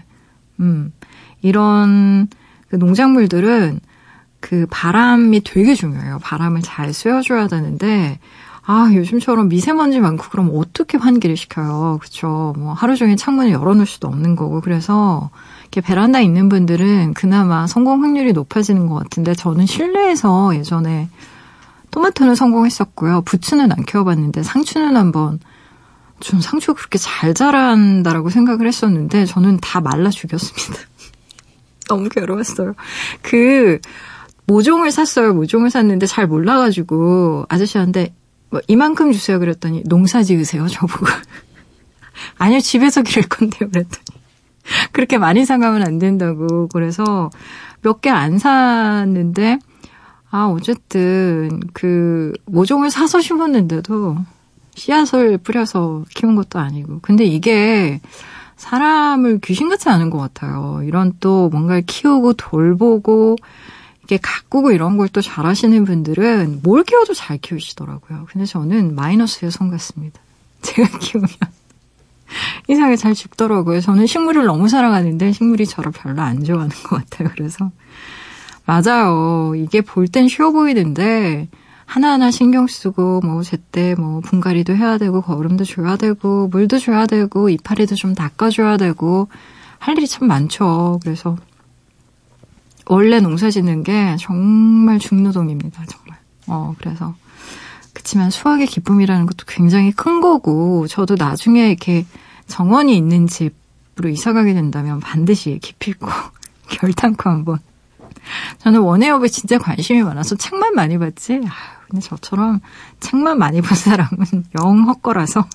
음, 0.61 0.93
이런 1.43 2.29
그 2.69 2.77
농작물들은 2.77 3.81
그 4.41 4.67
바람이 4.71 5.43
되게 5.45 5.75
중요해요. 5.75 6.19
바람을 6.23 6.63
잘 6.63 6.93
쐬어줘야 6.93 7.49
되는데, 7.49 8.19
아, 8.65 8.91
요즘처럼 8.93 9.49
미세먼지 9.49 9.99
많고 9.99 10.27
그럼 10.31 10.51
어떻게 10.55 10.99
환기를 10.99 11.37
시켜요. 11.37 11.99
그쵸. 12.03 12.55
뭐 12.59 12.75
하루 12.75 12.97
종일 12.97 13.17
창문을 13.17 13.51
열어놓을 13.51 13.87
수도 13.87 14.09
없는 14.09 14.37
거고. 14.37 14.61
그래서 14.61 15.31
이렇게 15.63 15.81
베란다 15.81 16.21
있는 16.21 16.49
분들은 16.51 17.15
그나마 17.15 17.67
성공 17.67 18.03
확률이 18.03 18.33
높아지는 18.35 18.87
것 18.87 18.97
같은데 18.97 19.35
저는 19.35 19.65
실내에서 19.65 20.55
예전에 20.55 21.09
토마토는 21.91 22.35
성공했었고요. 22.35 23.23
부추는 23.23 23.73
안 23.73 23.85
키워봤는데 23.85 24.43
상추는 24.43 24.97
한번 24.97 25.41
전 26.21 26.41
상추가 26.41 26.75
그렇게 26.79 26.99
잘 26.99 27.35
자란다라고 27.35 28.31
생각을 28.31 28.67
했었는데 28.67 29.27
저는 29.27 29.59
다 29.61 29.81
말라 29.81 30.11
죽였습니다. 30.11 30.85
너무 31.89 32.09
괴로웠어요. 32.09 32.75
그 33.23 33.79
모종을 34.47 34.91
샀어요. 34.91 35.35
모종을 35.35 35.71
샀는데 35.71 36.07
잘 36.07 36.27
몰라가지고 36.27 37.47
아저씨한테 37.49 38.15
뭐 38.51 38.61
이만큼 38.67 39.13
주세요 39.13 39.39
그랬더니 39.39 39.83
농사 39.85 40.23
지으세요 40.23 40.67
저보고 40.69 41.07
아니요 42.39 42.61
집에서 42.61 43.03
기를 43.03 43.29
건데요 43.29 43.69
그랬더니 43.71 44.05
그렇게 44.93 45.19
많이 45.19 45.45
사가면 45.45 45.83
안 45.83 45.99
된다고 45.99 46.67
그래서 46.69 47.31
몇 47.83 48.01
개 48.01 48.09
안 48.11 48.39
샀는데 48.39 49.59
아 50.31 50.47
어쨌든 50.47 51.61
그 51.75 52.33
모종을 52.47 52.91
사서 52.91 53.21
심었는데도 53.21 54.17
씨앗을 54.79 55.37
뿌려서 55.39 56.05
키운 56.15 56.35
것도 56.37 56.59
아니고 56.59 57.01
근데 57.03 57.25
이게 57.25 58.01
사람을 58.57 59.41
귀신같이 59.41 59.89
아는 59.89 60.11
것 60.11 60.19
같아요. 60.19 60.81
이런 60.85 61.13
또 61.21 61.49
뭔가를 61.51 61.83
키우고 61.87 62.33
돌보고 62.35 63.37
이게 64.05 64.19
가꾸고 64.21 64.73
이런 64.73 64.97
걸 64.97 65.09
또 65.09 65.21
잘하시는 65.21 65.85
분들은 65.85 66.61
뭘 66.63 66.83
키워도 66.85 67.15
잘 67.15 67.39
키우시더라고요. 67.39 68.27
근데 68.31 68.47
저는 68.47 68.95
마이너스의 68.95 69.51
손 69.53 69.71
같습니다. 69.71 70.21
제가 70.63 70.99
키우면 70.99 71.29
이상하게 72.69 72.97
잘 72.97 73.15
죽더라고요. 73.15 73.81
저는 73.81 74.07
식물을 74.07 74.45
너무 74.45 74.69
사랑하는데 74.69 75.33
식물이 75.33 75.67
저를 75.67 75.93
별로 75.93 76.21
안 76.23 76.43
좋아하는 76.45 76.71
것 76.85 76.97
같아요. 77.11 77.29
그래서 77.35 77.71
맞아요. 78.67 79.55
이게 79.57 79.81
볼 79.81 80.09
땐 80.09 80.29
쉬워 80.29 80.51
보이는데 80.53 81.49
하나하나 81.89 82.31
신경 82.31 82.67
쓰고 82.67 83.23
뭐 83.25 83.43
제때 83.43 83.95
뭐 83.95 84.21
분갈이도 84.21 84.77
해야 84.77 84.99
되고 84.99 85.23
거름도 85.23 85.65
줘야 85.65 85.97
되고 85.97 86.47
물도 86.49 86.79
줘야 86.79 87.07
되고 87.07 87.49
이파리도 87.49 87.95
좀 87.95 88.15
닦아줘야 88.15 88.77
되고 88.77 89.29
할 89.79 89.97
일이 89.97 90.07
참 90.07 90.29
많죠. 90.29 91.01
그래서 91.03 91.39
원래 92.85 93.21
농사 93.21 93.51
짓는 93.51 93.85
게 93.85 94.17
정말 94.21 94.99
중노동입니다. 94.99 95.87
정말. 95.87 96.19
어 96.47 96.75
그래서 96.79 97.15
그렇지만 97.95 98.31
수학의 98.31 98.67
기쁨이라는 98.67 99.25
것도 99.25 99.47
굉장히 99.49 99.91
큰 99.91 100.21
거고 100.21 100.87
저도 100.89 101.17
나중에 101.19 101.69
이렇게 101.69 102.05
정원이 102.49 102.95
있는 102.95 103.27
집으로 103.27 104.11
이사 104.11 104.35
가게 104.35 104.53
된다면 104.53 105.01
반드시 105.01 105.59
기필코 105.63 106.07
결단코 106.69 107.31
한번 107.31 107.61
저는 108.59 108.81
원해업에 108.81 109.29
진짜 109.29 109.59
관심이 109.59 110.03
많아서 110.03 110.37
책만 110.37 110.75
많이 110.75 110.99
봤지. 110.99 111.41
아, 111.47 111.51
근데 111.89 112.01
저처럼 112.01 112.61
책만 113.01 113.39
많이 113.39 113.61
본 113.61 113.77
사람은 113.77 114.09
영 114.61 114.89
헛거라서 114.89 115.47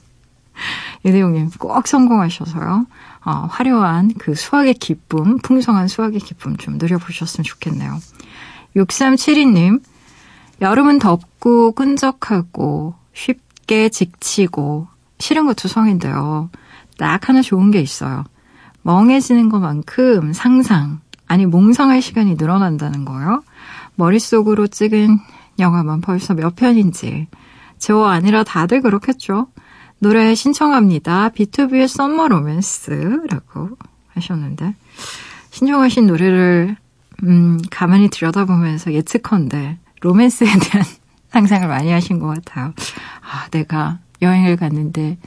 이대용님 1.03 1.51
꼭 1.59 1.87
성공하셔서요. 1.87 2.85
어, 3.25 3.31
화려한 3.49 4.13
그 4.17 4.35
수학의 4.35 4.75
기쁨, 4.75 5.37
풍성한 5.39 5.87
수학의 5.87 6.19
기쁨 6.19 6.57
좀 6.57 6.77
누려보셨으면 6.77 7.43
좋겠네요. 7.43 7.99
6372님, 8.75 9.81
여름은 10.61 10.99
덥고 10.99 11.73
끈적하고 11.73 12.95
쉽게 13.13 13.89
지치고 13.89 14.87
싫은 15.19 15.45
것도 15.45 15.67
성인데요. 15.67 16.49
딱 16.97 17.27
하나 17.29 17.41
좋은 17.41 17.71
게 17.71 17.79
있어요. 17.81 18.23
멍해지는 18.81 19.49
것만큼 19.49 20.33
상상, 20.33 20.99
아니 21.33 21.47
몽상할 21.47 21.99
시간이 22.03 22.35
늘어난다는 22.35 23.05
거요. 23.05 23.41
머릿속으로 23.95 24.67
찍은 24.67 25.17
영화만 25.57 25.99
벌써 25.99 26.35
몇 26.35 26.55
편인지. 26.55 27.27
저 27.79 28.03
아니라 28.03 28.43
다들 28.43 28.83
그렇겠죠. 28.83 29.47
노래 29.97 30.35
신청합니다. 30.35 31.29
비투비의 31.29 31.87
Summer 31.87 32.27
Romance라고 32.27 33.69
하셨는데 34.09 34.75
신청하신 35.49 36.05
노래를 36.05 36.77
음, 37.23 37.59
가만히 37.71 38.11
들여다보면서 38.11 38.93
예측컨대 38.93 39.79
로맨스에 40.01 40.45
대한 40.45 40.85
상상을 41.33 41.67
많이 41.67 41.89
하신 41.91 42.19
것 42.19 42.27
같아요. 42.27 42.75
아, 43.21 43.47
내가 43.49 43.97
여행을 44.21 44.55
갔는데 44.55 45.17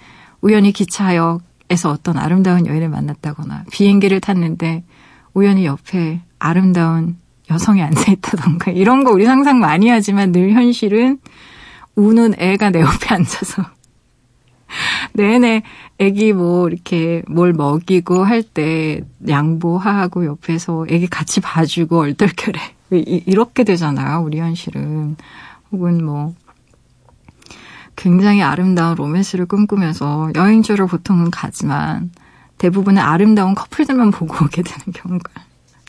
우연히 0.40 0.70
기차역에서 0.70 1.90
어떤 1.90 2.16
아름다운 2.16 2.64
여인을 2.64 2.90
만났다거나 2.90 3.64
비행기를 3.72 4.20
탔는데 4.20 4.84
우연히 5.36 5.66
옆에 5.66 6.22
아름다운 6.38 7.18
여성이 7.50 7.82
앉아있다던가 7.82 8.70
이런 8.70 9.04
거 9.04 9.10
우리 9.10 9.26
상상 9.26 9.60
많이 9.60 9.90
하지만 9.90 10.32
늘 10.32 10.52
현실은 10.52 11.18
우는 11.94 12.36
애가 12.38 12.70
내 12.70 12.80
옆에 12.80 13.14
앉아서 13.14 13.62
내내 15.12 15.62
애기 15.98 16.32
뭐 16.32 16.68
이렇게 16.68 17.22
뭘 17.28 17.52
먹이고 17.52 18.24
할 18.24 18.42
때 18.42 19.02
양보하고 19.28 20.24
옆에서 20.24 20.86
애기 20.88 21.06
같이 21.06 21.42
봐주고 21.42 21.98
얼떨결에 22.00 22.58
이렇게 22.90 23.62
되잖아요 23.62 24.22
우리 24.22 24.38
현실은. 24.38 25.16
혹은 25.70 26.02
뭐 26.02 26.34
굉장히 27.94 28.40
아름다운 28.40 28.94
로맨스를 28.94 29.44
꿈꾸면서 29.44 30.30
여행지를 30.34 30.86
보통은 30.86 31.30
가지만 31.30 32.10
대부분의 32.58 33.02
아름다운 33.02 33.54
커플들만 33.54 34.10
보고 34.10 34.44
오게 34.44 34.62
되는 34.62 34.92
경우가 34.92 35.32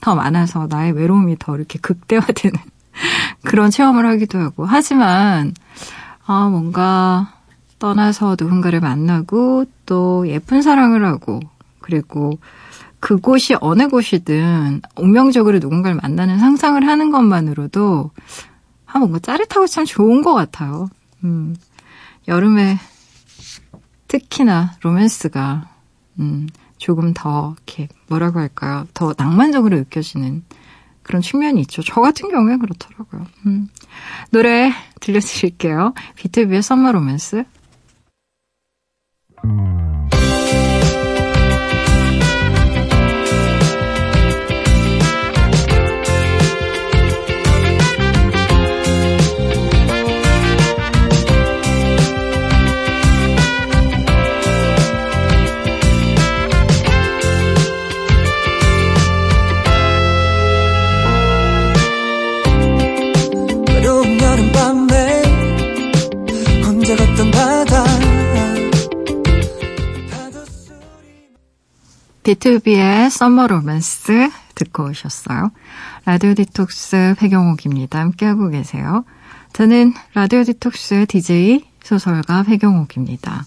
더 0.02 0.16
많아서 0.16 0.68
나의 0.68 0.92
외로움이 0.94 1.38
더 1.40 1.56
이렇게 1.56 1.80
극대화되는 1.80 2.58
그런 3.44 3.72
체험을 3.72 4.06
하기도 4.06 4.40
하고. 4.40 4.66
하지만, 4.66 5.54
아, 6.26 6.50
뭔가 6.50 7.34
떠나서 7.80 8.36
누군가를 8.40 8.80
만나고 8.80 9.66
또 9.86 10.28
예쁜 10.28 10.62
사랑을 10.62 11.06
하고 11.06 11.40
그리고 11.80 12.40
그곳이 13.00 13.56
어느 13.62 13.88
곳이든 13.88 14.82
운명적으로 14.96 15.60
누군가를 15.60 15.96
만나는 16.02 16.40
상상을 16.40 16.86
하는 16.86 17.12
것만으로도 17.12 18.12
아, 18.88 19.00
뭔가 19.00 19.20
짜릿하고 19.20 19.68
참 19.68 19.86
좋은 19.86 20.22
것 20.24 20.34
같아요. 20.34 20.90
음, 21.24 21.56
여름에 22.28 22.78
특히나 24.08 24.76
로맨스가, 24.82 25.70
음, 26.20 26.48
조금 26.78 27.14
더 27.14 27.56
이렇게 27.58 27.88
뭐라고 28.08 28.40
할까요? 28.40 28.88
더 28.94 29.14
낭만적으로 29.18 29.78
느껴지는 29.78 30.44
그런 31.04 31.22
측면이 31.22 31.62
있죠. 31.62 31.82
저 31.82 32.02
같은 32.02 32.30
경우에 32.30 32.58
그렇더라고요. 32.58 33.26
음. 33.46 33.70
노래 34.32 34.72
들려드릴게요. 35.00 35.94
비투비의 36.16 36.62
Summer 36.62 36.92
Romance. 36.92 37.46
혼 39.44 39.77
비투비의 72.28 73.10
Summer 73.10 73.48
Romance 73.48 74.30
듣고 74.56 74.90
오셨어요. 74.90 75.50
라디오 76.04 76.34
디톡스 76.34 77.16
백영옥입니다. 77.18 78.00
함께하고 78.00 78.50
계세요. 78.50 79.06
저는 79.54 79.94
라디오 80.14 80.44
디톡스의 80.44 81.06
DJ 81.06 81.64
소설가 81.82 82.44
백영옥입니다. 82.44 83.46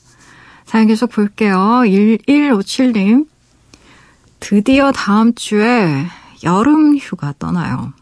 사연 0.65 0.87
계속 0.87 1.11
볼게요. 1.11 1.59
1157님. 1.85 3.27
드디어 4.39 4.93
다음 4.93 5.35
주에 5.35 6.07
여름 6.43 6.97
휴가 6.97 7.35
떠나요. 7.39 7.93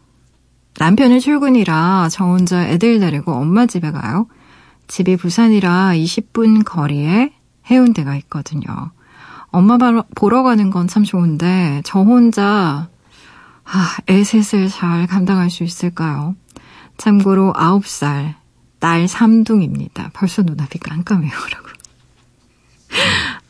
남편이 0.79 1.21
출근이라 1.21 2.09
저 2.13 2.25
혼자 2.25 2.69
애들 2.69 3.01
데리고 3.01 3.33
엄마 3.33 3.67
집에 3.67 3.91
가요. 3.91 4.29
집이 4.87 5.17
부산이라 5.17 5.95
20분 5.95 6.63
거리에 6.65 7.33
해운대가 7.69 8.15
있거든요. 8.15 8.93
엄마 9.51 9.79
보러 10.15 10.43
가는 10.43 10.71
건 10.71 10.87
참 10.89 11.05
좋은데 11.05 11.83
저 11.85 12.01
혼자 12.01 12.89
아, 13.65 13.97
애 14.09 14.25
셋을 14.25 14.69
잘 14.69 15.07
감당할 15.07 15.51
수 15.51 15.63
있을까요? 15.63 16.35
참고로 16.97 17.53
9살 17.55 18.35
딸 18.79 19.05
3둥입니다. 19.07 20.11
벌써 20.15 20.43
눈앞이 20.43 20.79
깜깜해요. 20.79 21.31
라고. 21.31 21.69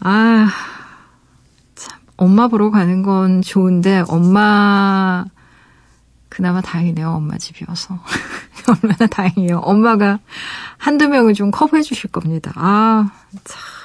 아, 0.00 0.48
참 1.76 2.00
엄마 2.16 2.48
보러 2.48 2.70
가는 2.70 3.02
건 3.02 3.42
좋은데 3.42 4.04
엄마 4.08 5.24
그나마 6.28 6.60
다행이네요. 6.60 7.10
엄마 7.10 7.36
집이어서. 7.38 7.98
얼마나 8.82 9.06
다행이에요. 9.06 9.58
엄마가 9.58 10.18
한두 10.76 11.08
명을 11.08 11.34
좀 11.34 11.50
커버해 11.50 11.82
주실 11.82 12.10
겁니다. 12.10 12.52
아, 12.56 13.10
참. 13.44 13.77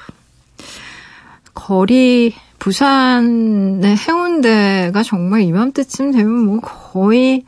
거리, 1.53 2.33
부산의 2.59 3.97
해운대가 3.97 5.03
정말 5.03 5.41
이맘때쯤 5.41 6.11
되면 6.11 6.45
뭐 6.45 6.59
거의, 6.59 7.45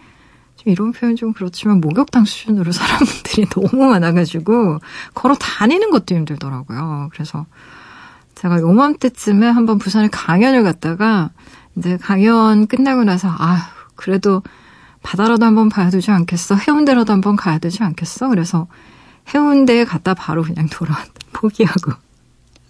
좀 0.56 0.72
이런 0.72 0.92
표현 0.92 1.16
좀 1.16 1.34
그렇지만 1.34 1.82
목욕탕 1.82 2.26
수준으로 2.26 2.72
사람들이 2.74 3.48
너무 3.50 3.90
많아가지고 3.90 4.80
걸어 5.14 5.36
다니는 5.36 5.90
것도 5.92 6.16
힘들더라고요. 6.16 7.10
그래서 7.14 7.46
제가 8.36 8.60
요맘때쯤에 8.60 9.48
한번 9.48 9.78
부산에 9.78 10.10
강연을 10.10 10.64
갔다가 10.64 11.32
이제 11.78 11.98
강연 11.98 12.68
끝나고 12.68 13.04
나서, 13.04 13.30
아 13.30 13.70
그래도 13.96 14.44
바다라도 15.02 15.46
한번 15.46 15.70
봐야 15.70 15.90
되지 15.90 16.12
않겠어? 16.12 16.56
해운대라도 16.56 17.14
한번 17.14 17.36
가야 17.36 17.60
되지 17.60 17.84
않겠어? 17.84 18.28
그래서 18.30 18.68
해운대에 19.34 19.86
갔다 19.86 20.14
바로 20.14 20.44
그냥 20.44 20.68
돌아왔다. 20.68 21.14
포기하고. 21.32 22.05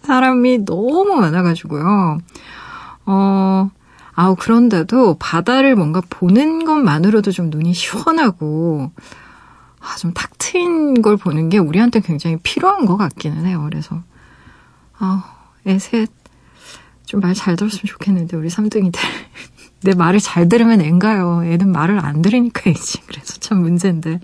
사람이 0.05 0.65
너무 0.65 1.15
많아가지고요. 1.15 2.19
어, 3.07 3.69
아우, 4.15 4.35
그런데도 4.35 5.17
바다를 5.19 5.75
뭔가 5.75 6.01
보는 6.09 6.63
것만으로도 6.65 7.31
좀 7.31 7.49
눈이 7.49 7.73
시원하고, 7.73 8.91
아, 9.81 9.95
좀 9.97 10.13
탁 10.13 10.31
트인 10.37 11.01
걸 11.01 11.17
보는 11.17 11.49
게 11.49 11.57
우리한테 11.57 11.99
굉장히 11.99 12.37
필요한 12.43 12.85
것 12.85 12.97
같기는 12.97 13.45
해요. 13.45 13.61
그래서, 13.69 14.01
아, 14.97 15.23
애셋, 15.67 16.09
좀 17.05 17.21
말 17.21 17.33
잘 17.35 17.55
들었으면 17.55 17.83
좋겠는데, 17.85 18.37
우리 18.37 18.49
삼둥이들. 18.49 18.99
내 19.83 19.93
말을 19.93 20.19
잘 20.19 20.49
들으면 20.49 20.81
앤가요. 20.81 21.45
얘는 21.45 21.71
말을 21.71 21.99
안 22.03 22.21
들으니까 22.23 22.61
애지. 22.71 23.01
그래서 23.05 23.35
참 23.39 23.59
문제인데. 23.61 24.19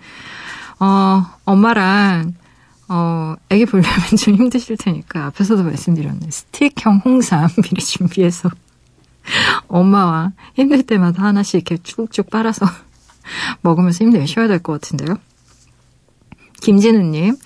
어, 0.80 1.26
엄마랑, 1.46 2.34
어, 2.94 3.36
애기 3.50 3.66
보려면 3.66 3.90
좀 4.20 4.36
힘드실 4.36 4.76
테니까 4.76 5.28
앞에서도 5.28 5.64
말씀드렸네. 5.64 6.30
스틱형 6.30 7.02
홍삼 7.06 7.48
미리 7.64 7.82
준비해서 7.82 8.50
엄마와 9.70 10.34
힘들 10.56 10.84
때마다 10.84 11.24
하나씩 11.24 11.56
이렇게 11.56 11.78
쭉쭉 11.82 12.30
빨아서 12.30 12.66
먹으면서 13.62 14.04
힘내셔야 14.04 14.50
될 14.50 14.60
것 14.60 14.74
같은데요. 14.74 15.16
김진우님, 16.62 17.38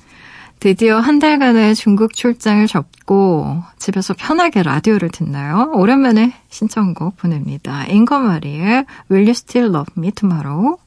드디어 0.60 1.00
한 1.00 1.20
달간의 1.20 1.76
중국 1.76 2.16
출장을 2.16 2.66
접고 2.66 3.62
집에서 3.78 4.16
편하게 4.18 4.64
라디오를 4.64 5.10
듣나요? 5.10 5.70
오랜만에 5.76 6.34
신청곡 6.50 7.18
보냅니다. 7.18 7.86
잉거마리의 7.86 8.86
Will 9.12 9.28
You 9.28 9.30
Still 9.30 9.70
Love 9.76 9.94
Me 9.96 10.12
Tomorrow 10.12 10.78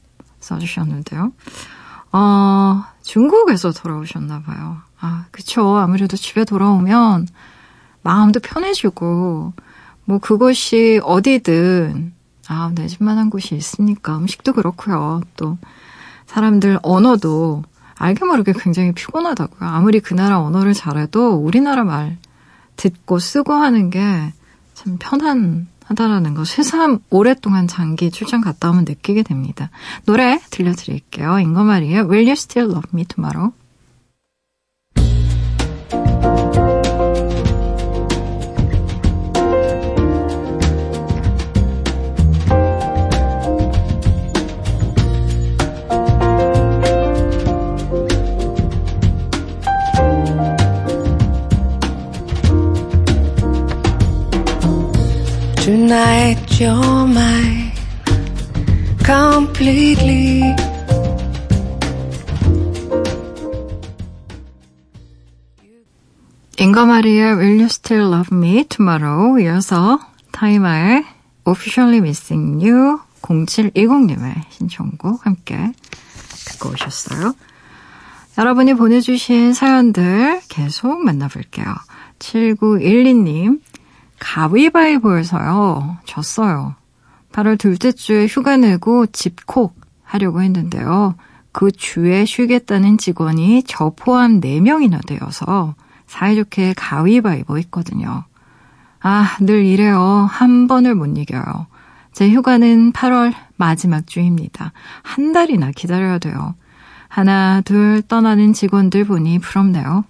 써주셨는데요. 0.41 1.31
어, 2.11 2.83
중국에서 3.03 3.71
돌아오셨나 3.71 4.41
봐요. 4.41 4.77
아, 4.99 5.25
그쵸. 5.31 5.77
아무래도 5.77 6.17
집에 6.17 6.45
돌아오면 6.45 7.27
마음도 8.01 8.39
편해지고 8.39 9.53
뭐 10.05 10.17
그것이 10.19 10.99
어디든 11.03 12.13
아, 12.47 12.71
내 12.73 12.87
집만한 12.87 13.29
곳이 13.29 13.55
있으니까 13.55 14.17
음식도 14.17 14.53
그렇고요. 14.53 15.21
또 15.35 15.57
사람들 16.25 16.79
언어도 16.81 17.63
알게 17.95 18.25
모르게 18.25 18.53
굉장히 18.53 18.93
피곤하다고요. 18.93 19.69
아무리 19.69 19.99
그 19.99 20.13
나라 20.13 20.39
언어를 20.41 20.73
잘해도 20.73 21.35
우리나라 21.35 21.83
말 21.83 22.17
듣고 22.75 23.19
쓰고 23.19 23.53
하는 23.53 23.89
게 23.89 24.33
참 24.79 24.95
편안 24.97 25.67
하다라는 25.89 26.35
거 26.35 26.45
새삼 26.45 26.99
오랫동안 27.09 27.67
장기 27.67 28.11
출장 28.11 28.41
갔다 28.41 28.69
오면 28.69 28.85
느끼게 28.87 29.23
됩니다. 29.23 29.71
노래 30.05 30.39
들려드릴게요. 30.51 31.39
잉거마리의 31.39 32.01
Will 32.01 32.25
You 32.25 32.31
Still 32.33 32.71
Love 32.71 32.89
Me 32.93 33.05
Tomorrow? 33.05 33.51
Tonight 55.89 56.61
you're 56.61 57.07
mine 57.07 57.71
completely. 59.03 60.43
잉거마리의 66.59 67.33
Will 67.37 67.55
You 67.55 67.65
Still 67.65 68.13
Love 68.13 68.37
Me 68.37 68.65
Tomorrow 68.65 69.41
이어서 69.41 69.99
타이마의 70.31 71.05
Officially 71.47 71.97
Missing 71.97 72.63
You 72.63 72.99
0720님의 73.23 74.43
신청곡 74.51 75.25
함께 75.25 75.73
듣고 76.45 76.69
오셨어요. 76.69 77.33
여러분이 78.37 78.75
보내주신 78.75 79.55
사연들 79.55 80.41
계속 80.49 81.03
만나볼게요. 81.03 81.65
7912님, 82.19 83.61
가위바위보에서요. 84.19 85.97
졌어요. 86.05 86.75
8월 87.31 87.57
둘째 87.57 87.91
주에 87.91 88.27
휴가 88.27 88.57
내고 88.57 89.05
집콕 89.07 89.75
하려고 90.03 90.41
했는데요. 90.41 91.15
그 91.51 91.71
주에 91.71 92.25
쉬겠다는 92.25 92.97
직원이 92.97 93.63
저 93.65 93.91
포함 93.95 94.39
4명이나 94.39 95.05
되어서 95.05 95.75
사이좋게 96.07 96.73
가위바위보 96.75 97.57
했거든요. 97.59 98.23
아, 99.01 99.37
늘 99.39 99.65
이래요. 99.65 100.27
한 100.29 100.67
번을 100.67 100.95
못 100.95 101.17
이겨요. 101.17 101.67
제 102.11 102.29
휴가는 102.29 102.91
8월 102.91 103.33
마지막 103.55 104.07
주입니다. 104.07 104.73
한 105.03 105.31
달이나 105.31 105.71
기다려야 105.71 106.17
돼요. 106.17 106.55
하나, 107.07 107.61
둘 107.61 108.01
떠나는 108.07 108.53
직원들 108.53 109.05
보니 109.05 109.39
부럽네요. 109.39 110.03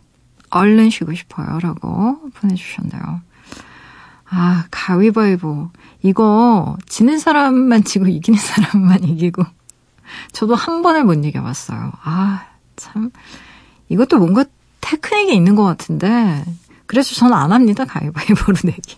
얼른 0.49 0.89
쉬고 0.89 1.13
싶어요. 1.13 1.59
라고 1.59 2.19
보내주셨네요. 2.35 3.21
아, 4.29 4.65
가위바위보. 4.71 5.69
이거 6.03 6.77
지는 6.87 7.17
사람만 7.19 7.83
지고 7.83 8.07
이기는 8.07 8.39
사람만 8.39 9.03
이기고. 9.03 9.43
저도 10.31 10.55
한 10.55 10.81
번을 10.81 11.03
못 11.03 11.13
이겨봤어요. 11.25 11.91
아, 12.03 12.45
참. 12.75 13.11
이것도 13.89 14.17
뭔가 14.17 14.45
테크닉이 14.81 15.35
있는 15.35 15.55
것 15.55 15.63
같은데. 15.63 16.43
그래서 16.85 17.13
저는 17.15 17.33
안 17.35 17.51
합니다. 17.51 17.85
가위바위보로 17.85 18.57
내기. 18.63 18.97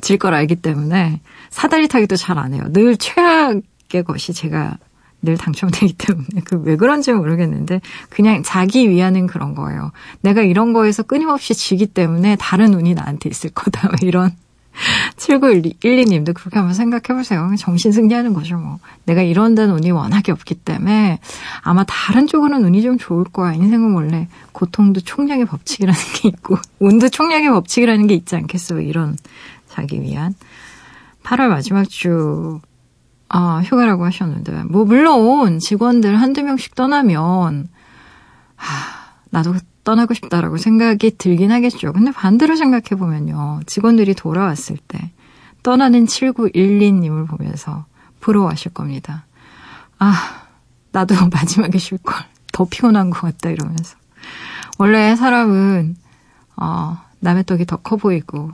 질 0.00 0.18
걸 0.18 0.34
알기 0.34 0.56
때문에. 0.56 1.20
사다리 1.50 1.88
타기도 1.88 2.16
잘 2.16 2.38
안 2.38 2.54
해요. 2.54 2.64
늘 2.72 2.96
최악의 2.96 4.04
것이 4.06 4.32
제가 4.32 4.78
늘 5.22 5.36
당첨되기 5.36 5.94
때문에 5.94 6.40
그 6.44 6.60
왜 6.70 6.76
그런지 6.76 7.12
모르겠는데 7.12 7.80
그냥 8.08 8.42
자기 8.42 8.88
위하는 8.88 9.26
그런 9.26 9.54
거예요. 9.54 9.92
내가 10.20 10.42
이런 10.42 10.72
거에서 10.72 11.02
끊임없이 11.02 11.54
지기 11.54 11.86
때문에 11.86 12.36
다른 12.36 12.74
운이 12.74 12.94
나한테 12.94 13.28
있을 13.28 13.50
거다. 13.50 13.90
이런 14.02 14.32
7912님도 15.16 16.32
그렇게 16.34 16.58
한번 16.58 16.74
생각해 16.74 17.18
보세요. 17.18 17.50
정신 17.58 17.92
승리하는 17.92 18.32
거죠, 18.34 18.56
뭐. 18.56 18.78
내가 19.04 19.22
이런 19.22 19.54
데는 19.54 19.74
운이 19.74 19.90
워낙에 19.90 20.32
없기 20.32 20.54
때문에 20.54 21.18
아마 21.62 21.84
다른 21.84 22.26
쪽으로는 22.26 22.64
운이 22.66 22.82
좀 22.82 22.96
좋을 22.96 23.24
거야. 23.24 23.52
인생은 23.52 23.92
원래 23.92 24.28
고통도 24.52 25.00
총량의 25.00 25.46
법칙이라는 25.46 26.00
게 26.14 26.28
있고 26.28 26.56
운도 26.78 27.08
총량의 27.08 27.50
법칙이라는 27.50 28.06
게 28.06 28.14
있지 28.14 28.36
않겠어요. 28.36 28.80
이런 28.80 29.16
자기 29.68 30.00
위한. 30.00 30.34
8월 31.24 31.48
마지막 31.48 31.88
주, 31.88 32.60
아, 33.32 33.62
휴가라고 33.64 34.04
하셨는데, 34.04 34.64
뭐, 34.64 34.84
물론 34.84 35.60
직원들 35.60 36.20
한두 36.20 36.42
명씩 36.42 36.74
떠나면, 36.74 37.68
하, 38.56 38.66
나도 39.30 39.54
떠나고 39.84 40.14
싶다라고 40.14 40.56
생각이 40.58 41.16
들긴 41.16 41.52
하겠죠. 41.52 41.92
근데 41.92 42.10
반대로 42.10 42.56
생각해보면요. 42.56 43.60
직원들이 43.66 44.14
돌아왔을 44.14 44.76
때, 44.88 45.12
떠나는 45.62 46.06
7912님을 46.06 47.28
보면서 47.28 47.86
부러워하실 48.18 48.74
겁니다. 48.74 49.26
아, 50.00 50.46
나도 50.92 51.14
마지막에 51.32 51.78
쉴걸. 51.78 52.14
더 52.52 52.64
피곤한 52.68 53.10
것 53.10 53.20
같다, 53.20 53.50
이러면서. 53.50 53.96
원래 54.78 55.14
사람은, 55.14 55.94
어, 56.56 56.98
남의 57.20 57.44
떡이 57.44 57.64
더 57.66 57.76
커 57.76 57.96
보이고, 57.96 58.50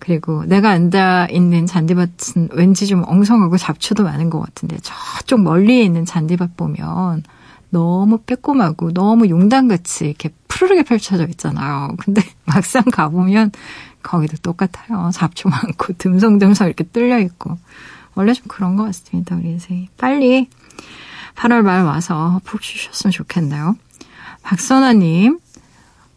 그리고 0.00 0.44
내가 0.44 0.70
앉아 0.70 1.28
있는 1.30 1.66
잔디밭은 1.66 2.48
왠지 2.52 2.86
좀 2.86 3.04
엉성하고 3.06 3.56
잡초도 3.56 4.02
많은 4.02 4.30
것 4.30 4.40
같은데, 4.40 4.78
저쪽 4.82 5.42
멀리에 5.42 5.82
있는 5.82 6.04
잔디밭 6.04 6.56
보면 6.56 7.22
너무 7.70 8.18
빼꼼하고 8.18 8.92
너무 8.92 9.28
용단같이 9.28 10.06
이렇게 10.06 10.30
푸르르게 10.48 10.82
펼쳐져 10.82 11.26
있잖아요. 11.28 11.94
근데 11.98 12.22
막상 12.44 12.82
가보면 12.84 13.52
거기도 14.02 14.36
똑같아요. 14.38 15.10
잡초 15.12 15.48
많고 15.48 15.92
듬성듬성 15.98 16.66
이렇게 16.66 16.84
뚫려 16.84 17.20
있고. 17.20 17.56
원래 18.14 18.32
좀 18.32 18.46
그런 18.48 18.76
것 18.76 18.84
같습니다, 18.84 19.36
우리 19.36 19.50
인생이. 19.50 19.88
빨리 19.96 20.48
8월 21.36 21.62
말 21.62 21.84
와서 21.84 22.40
푹 22.44 22.62
쉬셨으면 22.62 23.12
좋겠네요. 23.12 23.76
박선아님, 24.42 25.38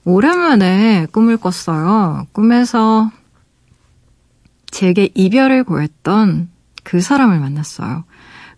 오랜만에 0.05 1.07
꿈을 1.11 1.37
꿨어요. 1.37 2.25
꿈에서 2.31 3.11
제게 4.73 5.09
이별을 5.13 5.63
고했던 5.65 6.49
그 6.83 6.99
사람을 6.99 7.39
만났어요. 7.39 8.05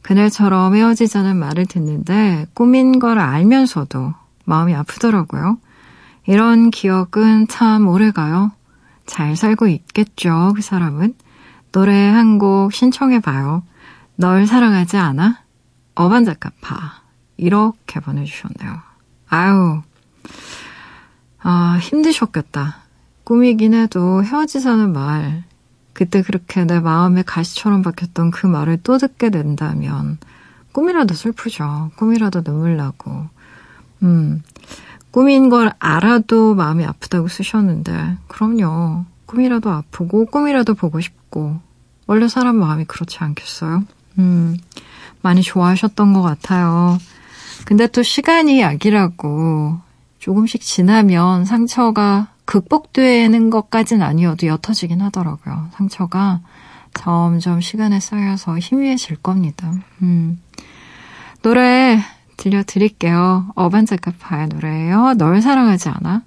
그날처럼 0.02 0.74
헤어지자는 0.74 1.36
말을 1.36 1.66
듣는데 1.66 2.48
꿈인 2.54 3.00
걸 3.00 3.20
알면서도 3.20 4.14
마음이 4.46 4.74
아프더라고요. 4.74 5.58
이런 6.26 6.72
기억은 6.72 7.48
참 7.50 7.88
오래가요. 7.88 8.54
잘 9.06 9.36
살고 9.36 9.68
있겠죠, 9.68 10.54
그 10.56 10.62
사람은. 10.62 11.16
노래 11.74 12.08
한 12.08 12.40
곡 12.40 12.72
신청해봐요. 12.72 13.64
널 14.16 14.48
사랑하지 14.48 14.96
않아? 14.96 15.42
어반자카파. 15.96 17.02
이렇게 17.36 18.00
보내주셨네요. 18.00 18.80
아유, 19.28 19.82
아, 21.42 21.78
힘드셨겠다. 21.82 22.78
꿈이긴 23.26 23.74
해도 23.74 24.24
헤어지자는 24.24 24.94
말, 24.94 25.44
그때 25.96 26.22
그렇게 26.22 26.66
내 26.66 26.82
마음에 26.82 27.24
가시처럼 27.24 27.82
박혔던 27.82 28.30
그 28.30 28.46
말을 28.48 28.80
또 28.84 28.98
듣게 28.98 29.30
된다면, 29.30 30.18
꿈이라도 30.74 31.16
슬프죠. 31.16 31.92
꿈이라도 31.96 32.44
눈물 32.44 32.76
나고. 32.76 33.30
음, 34.04 34.44
꿈인 35.12 35.50
걸 35.50 35.72
알아도 35.80 36.54
마음이 36.54 36.86
아프다고 36.86 37.30
쓰셨는데, 37.30 38.18
그럼요. 38.28 39.06
꿈이라도 39.26 39.72
아프고, 39.72 40.26
꿈이라도 40.26 40.74
보고 40.74 41.00
싶고, 41.00 41.62
원래 42.08 42.28
사람 42.28 42.58
마음이 42.58 42.84
그렇지 42.84 43.20
않겠어요? 43.20 43.86
음, 44.20 44.58
많이 45.22 45.42
좋아하셨던 45.42 46.12
것 46.12 46.22
같아요. 46.22 47.00
근데 47.64 47.88
또 47.88 48.04
시간이 48.04 48.60
약이라고, 48.60 49.80
조금씩 50.20 50.60
지나면 50.60 51.46
상처가 51.46 52.35
극복되는 52.46 53.50
것까진 53.50 54.02
아니어도 54.02 54.48
옅어지긴 54.48 55.02
하더라고요. 55.02 55.70
상처가 55.74 56.42
점점 56.94 57.62
시간에 57.62 58.00
쌓여서 58.00 58.58
희미해질 58.58 59.18
겁니다. 59.18 59.72
음. 60.02 60.42
노래 61.42 62.00
들려드릴게요. 62.38 63.52
어반자카파의 63.56 64.48
노래예요. 64.48 65.14
널 65.18 65.42
사랑하지 65.42 65.90
않아? 65.90 66.24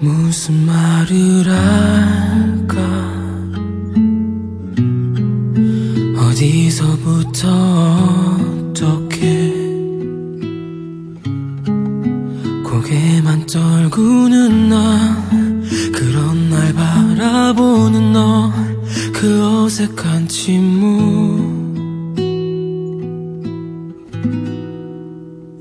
무슨 0.00 0.66
말을 0.66 1.48
할 1.48 2.01
어디서부터 6.82 7.48
어떻게 8.70 9.52
고개만 12.64 13.46
떨구는 13.46 14.68
나 14.68 15.28
그런 15.92 16.50
날 16.50 16.72
바라보는 16.74 18.12
너 18.12 18.72
그 19.22 19.64
어색한 19.64 20.26
침묵. 20.26 20.90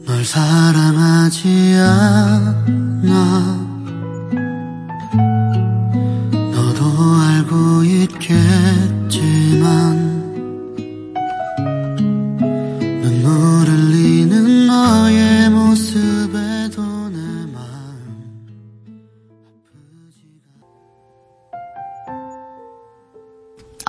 널 0.03 0.25
사랑하지 0.25 1.75
않아 1.77 2.50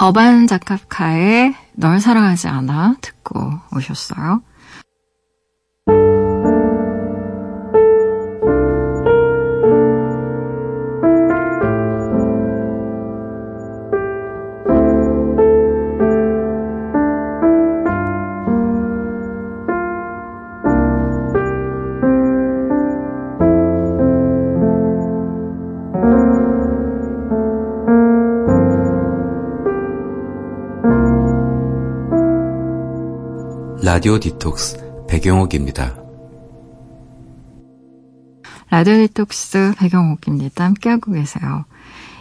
어반 0.02 0.48
자카파의 0.48 1.54
널 1.74 2.00
사랑하지 2.00 2.48
않아 2.48 2.96
듣고 3.00 3.38
오셨어요. 3.72 4.42
라디오 34.02 34.18
디톡스 34.18 35.06
백영옥입니다. 35.08 35.94
라디오 38.68 38.94
디톡스 39.06 39.74
백영옥입니다. 39.78 40.64
함께하고 40.64 41.12
계세요. 41.12 41.64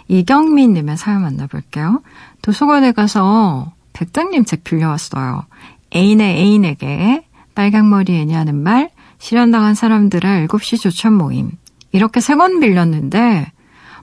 이경민 0.07 0.73
님의 0.73 0.97
사연 0.97 1.23
만나볼게요. 1.23 2.03
도서관에 2.43 2.91
가서 2.91 3.73
백작님 3.93 4.45
책 4.45 4.63
빌려왔어요. 4.63 5.47
애인의 5.95 6.37
애인에게 6.37 7.25
빨강머리 7.55 8.15
앤이 8.15 8.34
하는 8.34 8.61
말, 8.61 8.91
실연당한 9.17 9.73
사람들의 9.73 10.45
7시 10.49 10.79
조찬 10.79 11.13
모임. 11.13 11.49
이렇게 11.91 12.19
세 12.19 12.35
권 12.35 12.59
빌렸는데 12.59 13.51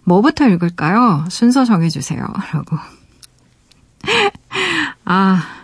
뭐부터 0.02 0.48
읽을까요? 0.48 1.26
순서 1.28 1.64
정해주세요. 1.64 2.26
라고. 2.52 2.76
아, 5.04 5.57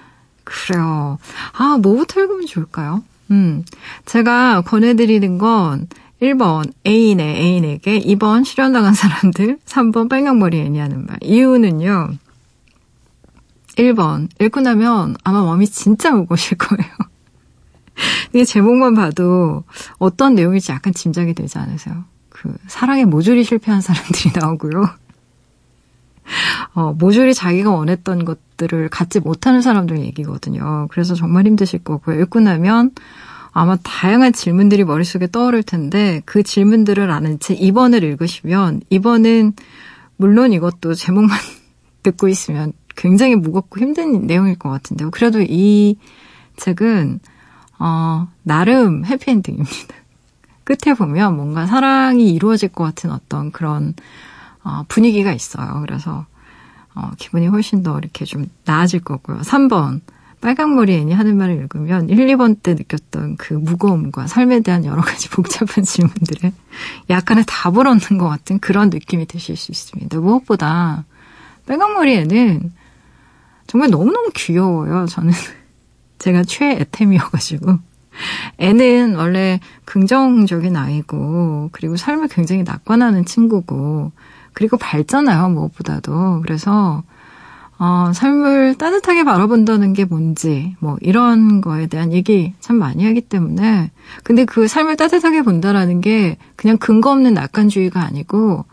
그래요. 0.44 1.18
아, 1.52 1.78
뭐부터 1.80 2.20
읽으면 2.20 2.46
좋을까요? 2.46 3.02
음, 3.30 3.64
제가 4.04 4.62
권해드리는 4.62 5.38
건 5.38 5.88
1번 6.22 6.72
애인의 6.86 7.36
애인에게, 7.36 8.00
2번 8.00 8.44
실현당한 8.44 8.94
사람들, 8.94 9.58
3번 9.66 10.08
빨강머리 10.08 10.58
애니하는 10.60 11.06
말. 11.06 11.18
이유는요. 11.22 12.12
1번 13.76 14.28
읽고 14.40 14.60
나면 14.60 15.16
아마 15.24 15.42
마음이 15.42 15.66
진짜 15.66 16.12
무거우실 16.12 16.58
거예요. 16.58 16.90
이게 18.32 18.44
제목만 18.44 18.94
봐도 18.94 19.64
어떤 19.98 20.34
내용일지 20.34 20.72
약간 20.72 20.92
짐작이 20.94 21.34
되지 21.34 21.58
않으세요? 21.58 22.04
그 22.28 22.54
사랑에 22.66 23.04
모조리 23.04 23.44
실패한 23.44 23.80
사람들이 23.80 24.32
나오고요. 24.34 25.03
어, 26.74 26.94
모조리 26.98 27.34
자기가 27.34 27.70
원했던 27.70 28.24
것들을 28.24 28.88
갖지 28.88 29.20
못하는 29.20 29.60
사람들 29.62 30.00
얘기거든요. 30.00 30.88
그래서 30.90 31.14
정말 31.14 31.46
힘드실 31.46 31.84
거고요. 31.84 32.20
읽고 32.22 32.40
나면 32.40 32.92
아마 33.52 33.76
다양한 33.76 34.32
질문들이 34.32 34.84
머릿속에 34.84 35.28
떠오를 35.28 35.62
텐데 35.62 36.22
그 36.24 36.42
질문들을 36.42 37.10
아는 37.10 37.38
채 37.38 37.56
2번을 37.56 38.02
읽으시면 38.02 38.82
2번은 38.90 39.54
물론 40.16 40.52
이것도 40.52 40.94
제목만 40.94 41.38
듣고 42.02 42.28
있으면 42.28 42.72
굉장히 42.96 43.36
무겁고 43.36 43.80
힘든 43.80 44.26
내용일 44.26 44.58
것 44.58 44.70
같은데요. 44.70 45.10
그래도 45.10 45.40
이 45.40 45.96
책은 46.56 47.20
어, 47.78 48.28
나름 48.42 49.04
해피엔딩입니다. 49.04 49.94
끝에 50.64 50.94
보면 50.94 51.36
뭔가 51.36 51.66
사랑이 51.66 52.32
이루어질 52.32 52.70
것 52.70 52.84
같은 52.84 53.10
어떤 53.10 53.52
그런 53.52 53.94
어, 54.64 54.84
분위기가 54.88 55.32
있어요. 55.32 55.80
그래서 55.82 56.26
어, 56.94 57.10
기분이 57.18 57.46
훨씬 57.46 57.82
더 57.82 57.98
이렇게 57.98 58.24
좀 58.24 58.46
나아질 58.64 59.00
거고요. 59.00 59.38
3번 59.38 60.00
빨강머리 60.40 60.92
애니 60.94 61.12
하는 61.14 61.38
말을 61.38 61.56
읽으면 61.56 62.10
1, 62.10 62.16
2번 62.36 62.62
때 62.62 62.74
느꼈던 62.74 63.36
그 63.36 63.54
무거움과 63.54 64.26
삶에 64.26 64.60
대한 64.60 64.84
여러 64.84 65.00
가지 65.00 65.28
복잡한 65.30 65.84
질문들에 65.84 66.52
약간의 67.08 67.44
답을 67.46 67.86
얻는 67.86 68.18
것 68.18 68.28
같은 68.28 68.58
그런 68.58 68.90
느낌이 68.90 69.26
드실 69.26 69.56
수 69.56 69.72
있습니다. 69.72 70.18
무엇보다 70.18 71.04
빨강머리 71.66 72.14
애는 72.14 72.72
정말 73.66 73.90
너무너무 73.90 74.30
귀여워요. 74.34 75.06
저는 75.06 75.32
제가 76.18 76.44
최애템이어가지고. 76.44 77.78
애는 78.58 79.16
원래 79.16 79.58
긍정적인 79.84 80.76
아이고, 80.76 81.70
그리고 81.72 81.96
삶을 81.96 82.28
굉장히 82.28 82.62
낙관하는 82.62 83.24
친구고, 83.24 84.12
그리고 84.54 84.76
밝잖아요, 84.76 85.50
무엇보다도. 85.50 86.40
그래서, 86.42 87.02
어, 87.78 88.12
삶을 88.14 88.76
따뜻하게 88.76 89.24
바라본다는 89.24 89.92
게 89.92 90.04
뭔지, 90.04 90.76
뭐, 90.78 90.96
이런 91.00 91.60
거에 91.60 91.86
대한 91.88 92.12
얘기 92.12 92.54
참 92.60 92.76
많이 92.76 93.04
하기 93.04 93.22
때문에. 93.22 93.90
근데 94.22 94.44
그 94.44 94.68
삶을 94.68 94.96
따뜻하게 94.96 95.42
본다라는 95.42 96.00
게 96.00 96.38
그냥 96.56 96.78
근거 96.78 97.10
없는 97.10 97.34
낙관주의가 97.34 98.00
아니고, 98.00 98.64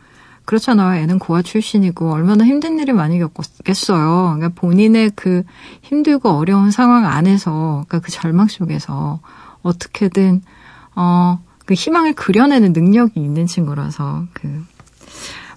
그렇잖아요. 0.46 1.02
애는 1.02 1.20
고아 1.20 1.42
출신이고 1.42 2.12
얼마나 2.12 2.46
힘든 2.46 2.80
일을 2.80 2.94
많이 2.94 3.20
겪었겠어요. 3.20 4.36
그러니까 4.38 4.50
본인의 4.60 5.12
그 5.16 5.44
힘들고 5.82 6.30
어려운 6.30 6.72
상황 6.72 7.06
안에서, 7.06 7.86
그러니까 7.88 8.00
그 8.00 8.12
절망 8.12 8.48
속에서 8.48 9.20
어떻게든 9.64 10.42
어 10.96 11.40
그 11.72 11.76
희망을 11.76 12.14
그려내는 12.14 12.74
능력이 12.74 13.20
있는 13.22 13.46
친구라서 13.46 14.26
그 14.34 14.66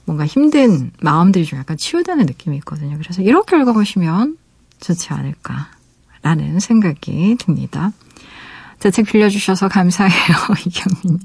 뭔가 0.04 0.26
힘든 0.26 0.90
마음들이 1.00 1.44
좀 1.44 1.58
약간 1.58 1.76
치유되는 1.76 2.26
느낌이 2.26 2.56
있거든요. 2.58 2.96
그래서 2.98 3.22
이렇게 3.22 3.56
읽어보시면 3.58 4.36
좋지 4.80 5.08
않을까라는 5.12 6.60
생각이 6.60 7.36
듭니다. 7.38 7.92
제 8.80 8.90
책 8.90 9.06
빌려주셔서 9.06 9.68
감사해요, 9.68 10.36
이경민님. 10.66 11.18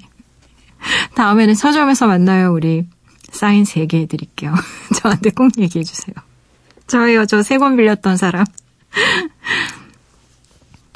다음에는 1.15 1.55
서점에서 1.55 2.07
만나요, 2.07 2.53
우리. 2.53 2.87
사인 3.31 3.63
3개 3.63 3.95
해드릴게요. 3.95 4.53
저한테 4.95 5.31
꼭 5.31 5.51
얘기해주세요. 5.57 6.15
저예요, 6.87 7.25
저 7.25 7.39
세 7.43 7.57
권 7.57 7.75
빌렸던 7.75 8.15
사람. 8.17 8.45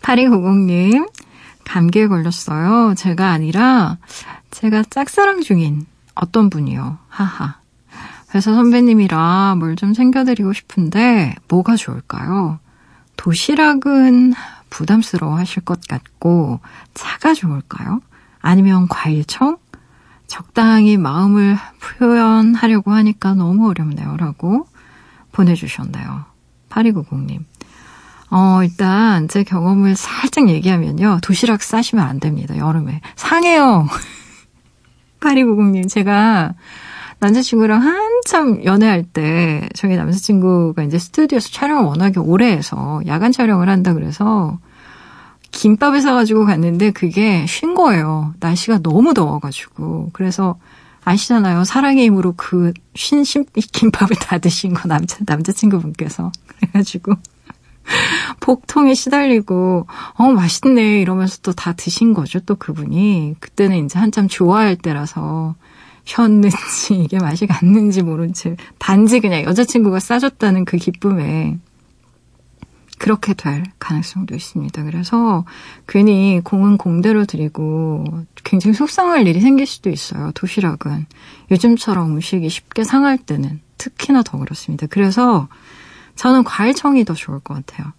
8290님, 0.01 1.09
감기에 1.65 2.07
걸렸어요. 2.07 2.95
제가 2.95 3.31
아니라, 3.31 3.97
제가 4.51 4.83
짝사랑 4.89 5.41
중인 5.41 5.85
어떤 6.15 6.49
분이요. 6.49 6.97
하하. 7.09 7.57
회사 8.35 8.53
선배님이라 8.53 9.55
뭘 9.55 9.75
좀 9.75 9.93
챙겨드리고 9.93 10.53
싶은데, 10.53 11.35
뭐가 11.47 11.75
좋을까요? 11.75 12.59
도시락은 13.17 14.33
부담스러워 14.69 15.37
하실 15.37 15.63
것 15.63 15.81
같고, 15.87 16.59
차가 16.93 17.33
좋을까요? 17.33 18.01
아니면 18.41 18.87
과일청? 18.87 19.57
적당히 20.27 20.97
마음을 20.97 21.57
표현하려고 21.79 22.91
하니까 22.91 23.35
너무 23.35 23.69
어렵네요. 23.69 24.17
라고 24.17 24.67
보내주셨네요. 25.31 26.25
8290님. 26.69 27.43
어, 28.31 28.63
일단 28.63 29.27
제 29.27 29.43
경험을 29.43 29.95
살짝 29.95 30.49
얘기하면요. 30.49 31.19
도시락 31.21 31.61
싸시면 31.61 32.03
안 32.03 32.19
됩니다. 32.19 32.57
여름에. 32.57 33.01
상해요. 33.15 33.87
8290님, 35.21 35.87
제가 35.87 36.53
남자친구랑 37.23 37.81
한참 37.81 38.63
연애할 38.65 39.03
때 39.03 39.67
저희 39.73 39.95
남자친구가 39.95 40.83
이제 40.83 40.99
스튜디오에서 40.99 41.49
촬영을 41.49 41.85
워낙에 41.85 42.19
오래 42.19 42.51
해서 42.51 43.01
야간 43.07 43.31
촬영을 43.31 43.69
한다 43.69 43.93
그래서 43.93 44.59
김밥을 45.51 46.01
사가지고 46.01 46.45
갔는데 46.45 46.91
그게 46.91 47.45
쉰 47.47 47.73
거예요. 47.75 48.33
날씨가 48.39 48.79
너무 48.79 49.13
더워가지고. 49.13 50.09
그래서 50.11 50.57
아시잖아요. 51.05 51.63
사랑의 51.63 52.05
힘으로 52.05 52.33
그쉰 52.33 53.23
김밥을 53.71 54.15
다 54.17 54.39
드신 54.39 54.73
거 54.73 54.87
남자, 54.87 55.19
남자친구분께서. 55.25 56.31
그래가지고. 56.47 57.13
복통에 58.39 58.93
시달리고, 58.93 59.85
어, 60.13 60.23
맛있네. 60.23 61.01
이러면서 61.01 61.37
또 61.41 61.53
다 61.53 61.73
드신 61.73 62.13
거죠. 62.13 62.39
또 62.39 62.55
그분이. 62.55 63.35
그때는 63.39 63.85
이제 63.85 63.99
한참 63.99 64.27
좋아할 64.27 64.75
때라서 64.75 65.55
쉬었는지, 66.05 66.95
이게 67.03 67.17
맛이 67.17 67.47
갔는지 67.47 68.01
모른 68.01 68.33
채, 68.33 68.55
단지 68.77 69.19
그냥 69.19 69.43
여자친구가 69.43 69.99
싸줬다는 69.99 70.65
그 70.65 70.77
기쁨에 70.77 71.57
그렇게 72.99 73.33
될 73.33 73.63
가능성도 73.79 74.33
있습니다. 74.33 74.83
그래서 74.83 75.43
괜히 75.87 76.39
공은 76.41 76.77
공대로 76.77 77.25
드리고 77.25 78.05
굉장히 78.45 78.75
속상할 78.75 79.27
일이 79.27 79.41
생길 79.41 79.65
수도 79.65 79.89
있어요. 79.89 80.31
도시락은. 80.33 81.05
요즘처럼 81.51 82.13
음식이 82.13 82.47
쉽게 82.47 82.85
상할 82.85 83.17
때는 83.17 83.59
특히나 83.77 84.23
더 84.23 84.37
그렇습니다. 84.37 84.87
그래서 84.89 85.49
저는 86.15 86.45
과일청이 86.45 87.03
더 87.03 87.13
좋을 87.13 87.39
것 87.39 87.55
같아요. 87.55 87.91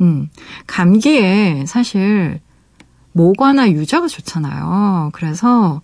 음, 0.00 0.30
감기에 0.66 1.64
사실 1.66 2.40
모과나 3.12 3.70
유자가 3.72 4.06
좋잖아요. 4.06 5.10
그래서 5.12 5.82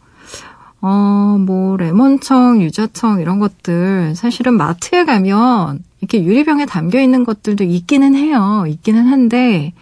어, 0.87 1.39
뭐, 1.39 1.79
레몬청, 1.79 2.61
유자청, 2.61 3.19
이런 3.23 3.39
것들, 3.39 4.15
사실은 4.15 4.59
마트에 4.59 5.07
가면, 5.07 5.83
이렇게 6.03 6.23
유리병에 6.23 6.67
담겨 6.67 7.01
있는 7.01 7.25
것들도 7.25 7.65
있기는 7.65 8.15
해요. 8.15 8.67
있기는 8.69 9.07
한데, 9.07 9.73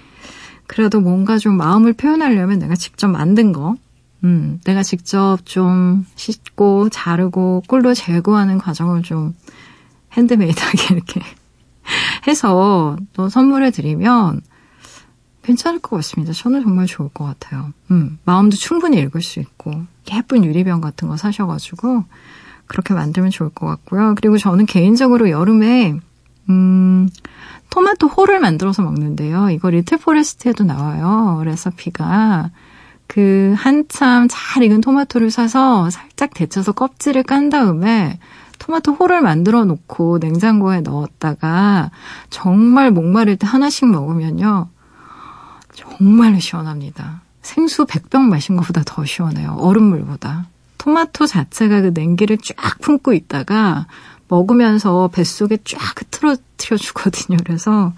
그래도 0.68 1.00
뭔가 1.00 1.38
좀 1.38 1.56
마음을 1.56 1.92
표현하려면 1.92 2.60
내가 2.60 2.76
직접 2.76 3.08
만든 3.08 3.50
거, 3.50 3.74
음, 4.22 4.60
내가 4.62 4.84
직접 4.84 5.38
좀 5.44 6.06
씻고, 6.14 6.90
자르고, 6.90 7.64
꿀로 7.66 7.94
제거하는 7.94 8.58
과정을 8.58 9.02
좀 9.02 9.34
핸드메이드하게 10.12 10.94
이렇게 10.94 11.20
해서 12.28 12.96
또 13.12 13.28
선물해 13.28 13.72
드리면, 13.72 14.40
괜찮을 15.42 15.81
것 15.81 15.96
같습니다. 15.96 16.33
저는 16.33 16.62
정말 16.62 16.87
좋을 16.87 17.09
것 17.09 17.24
같아요. 17.24 17.72
음, 17.90 18.18
마음도 18.24 18.57
충분히 18.57 18.98
읽을 19.00 19.22
수 19.22 19.40
있고 19.40 19.72
예쁜 20.12 20.44
유리병 20.44 20.81
같은 20.81 21.09
거 21.09 21.16
사셔가지고 21.16 22.05
그렇게 22.66 22.94
만들면 22.94 23.31
좋을 23.31 23.50
것 23.50 23.66
같고요. 23.66 24.14
그리고 24.16 24.38
저는 24.38 24.66
개인적으로 24.66 25.31
여름에 25.31 25.98
음, 26.48 27.09
토마토 27.70 28.09
whole을 28.08 28.40
만들어서 28.40 28.83
먹는데요. 28.83 29.50
이거 29.50 29.70
리틀 29.70 29.98
포레스트에도 29.98 30.64
나와요. 30.64 31.42
레시피가 31.44 32.50
그 33.07 33.55
한참 33.57 34.26
잘 34.31 34.62
익은 34.62 34.81
토마토를 34.81 35.31
사서 35.31 35.90
살짝 35.90 36.35
데쳐서 36.35 36.72
껍질을 36.72 37.22
깐 37.22 37.50
다음에 37.50 38.18
토마토 38.59 38.92
whole을 38.92 39.22
만들어 39.22 39.64
놓고 39.64 40.18
냉장고에 40.18 40.81
넣었다가 40.81 41.90
정말 42.31 42.90
목마를 42.90 43.37
때 43.37 43.46
하나씩 43.46 43.90
먹으면요. 43.90 44.69
정말 46.03 46.40
시원합니다. 46.40 47.23
생수 47.42 47.85
100병 47.85 48.23
마신 48.23 48.57
것보다 48.57 48.83
더 48.85 49.05
시원해요. 49.05 49.53
얼음물보다. 49.61 50.46
토마토 50.79 51.27
자체가 51.27 51.81
그 51.81 51.92
냉기를 51.94 52.38
쫙 52.38 52.81
품고 52.81 53.13
있다가 53.13 53.87
먹으면서 54.27 55.09
뱃속에 55.13 55.59
쫙 55.65 55.79
흐트러뜨려 56.00 56.77
주거든요. 56.77 57.37
그래서 57.44 57.92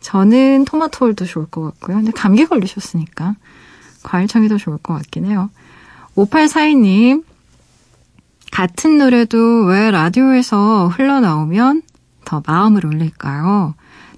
저는 0.00 0.64
토마토홀도 0.64 1.26
좋을 1.26 1.46
것 1.46 1.62
같고요. 1.62 1.98
근데 1.98 2.10
감기 2.10 2.44
걸리셨으니까 2.44 3.36
과일청이 4.02 4.48
더 4.48 4.56
좋을 4.56 4.78
것 4.78 4.94
같긴 4.94 5.26
해요. 5.26 5.48
5842님, 6.16 7.22
같은 8.50 8.98
노래도 8.98 9.64
왜 9.66 9.92
라디오에서 9.92 10.88
흘러나오면 10.88 11.82
더 12.24 12.42
마음을 12.44 12.84
울릴까요? 12.84 13.74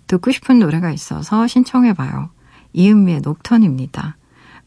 듣고 0.06 0.30
싶은 0.30 0.58
노래가 0.58 0.90
있어서 0.90 1.46
신청해봐요. 1.46 2.30
이은미의 2.72 3.20
녹턴입니다. 3.22 4.16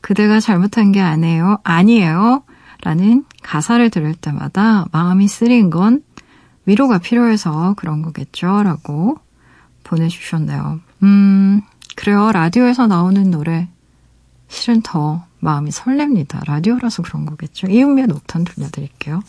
그대가 0.02 0.40
잘못한 0.40 0.92
게 0.92 1.02
아니에요. 1.02 1.60
아니에요. 1.64 2.44
라는 2.82 3.24
가사를 3.42 3.90
들을 3.90 4.14
때마다 4.14 4.86
마음이 4.92 5.28
쓰린 5.28 5.70
건 5.70 6.04
위로가 6.66 6.98
필요해서 6.98 7.76
그런 7.78 8.02
거겠죠. 8.02 8.64
라고 8.64 9.18
보내주셨네요. 9.84 10.80
음, 11.04 11.62
그래요. 11.96 12.32
라디오에서 12.32 12.88
나오는 12.88 13.30
노래 13.32 13.70
실은 14.48 14.82
더 14.82 15.26
마음이 15.40 15.72
설렙니다. 15.72 16.46
라디오라서 16.46 17.04
그런 17.04 17.26
거겠죠. 17.26 17.68
이은미의 17.68 18.08
녹턴 18.08 18.44
들려드릴게요. 18.44 19.22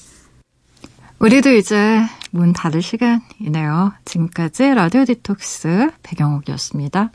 우리도 1.18 1.54
이제 1.54 2.02
문 2.30 2.52
닫을 2.52 2.82
시간이네요. 2.82 3.92
지금까지 4.04 4.74
라디오 4.74 5.04
디톡스 5.04 5.90
배경옥이었습니다. 6.02 7.10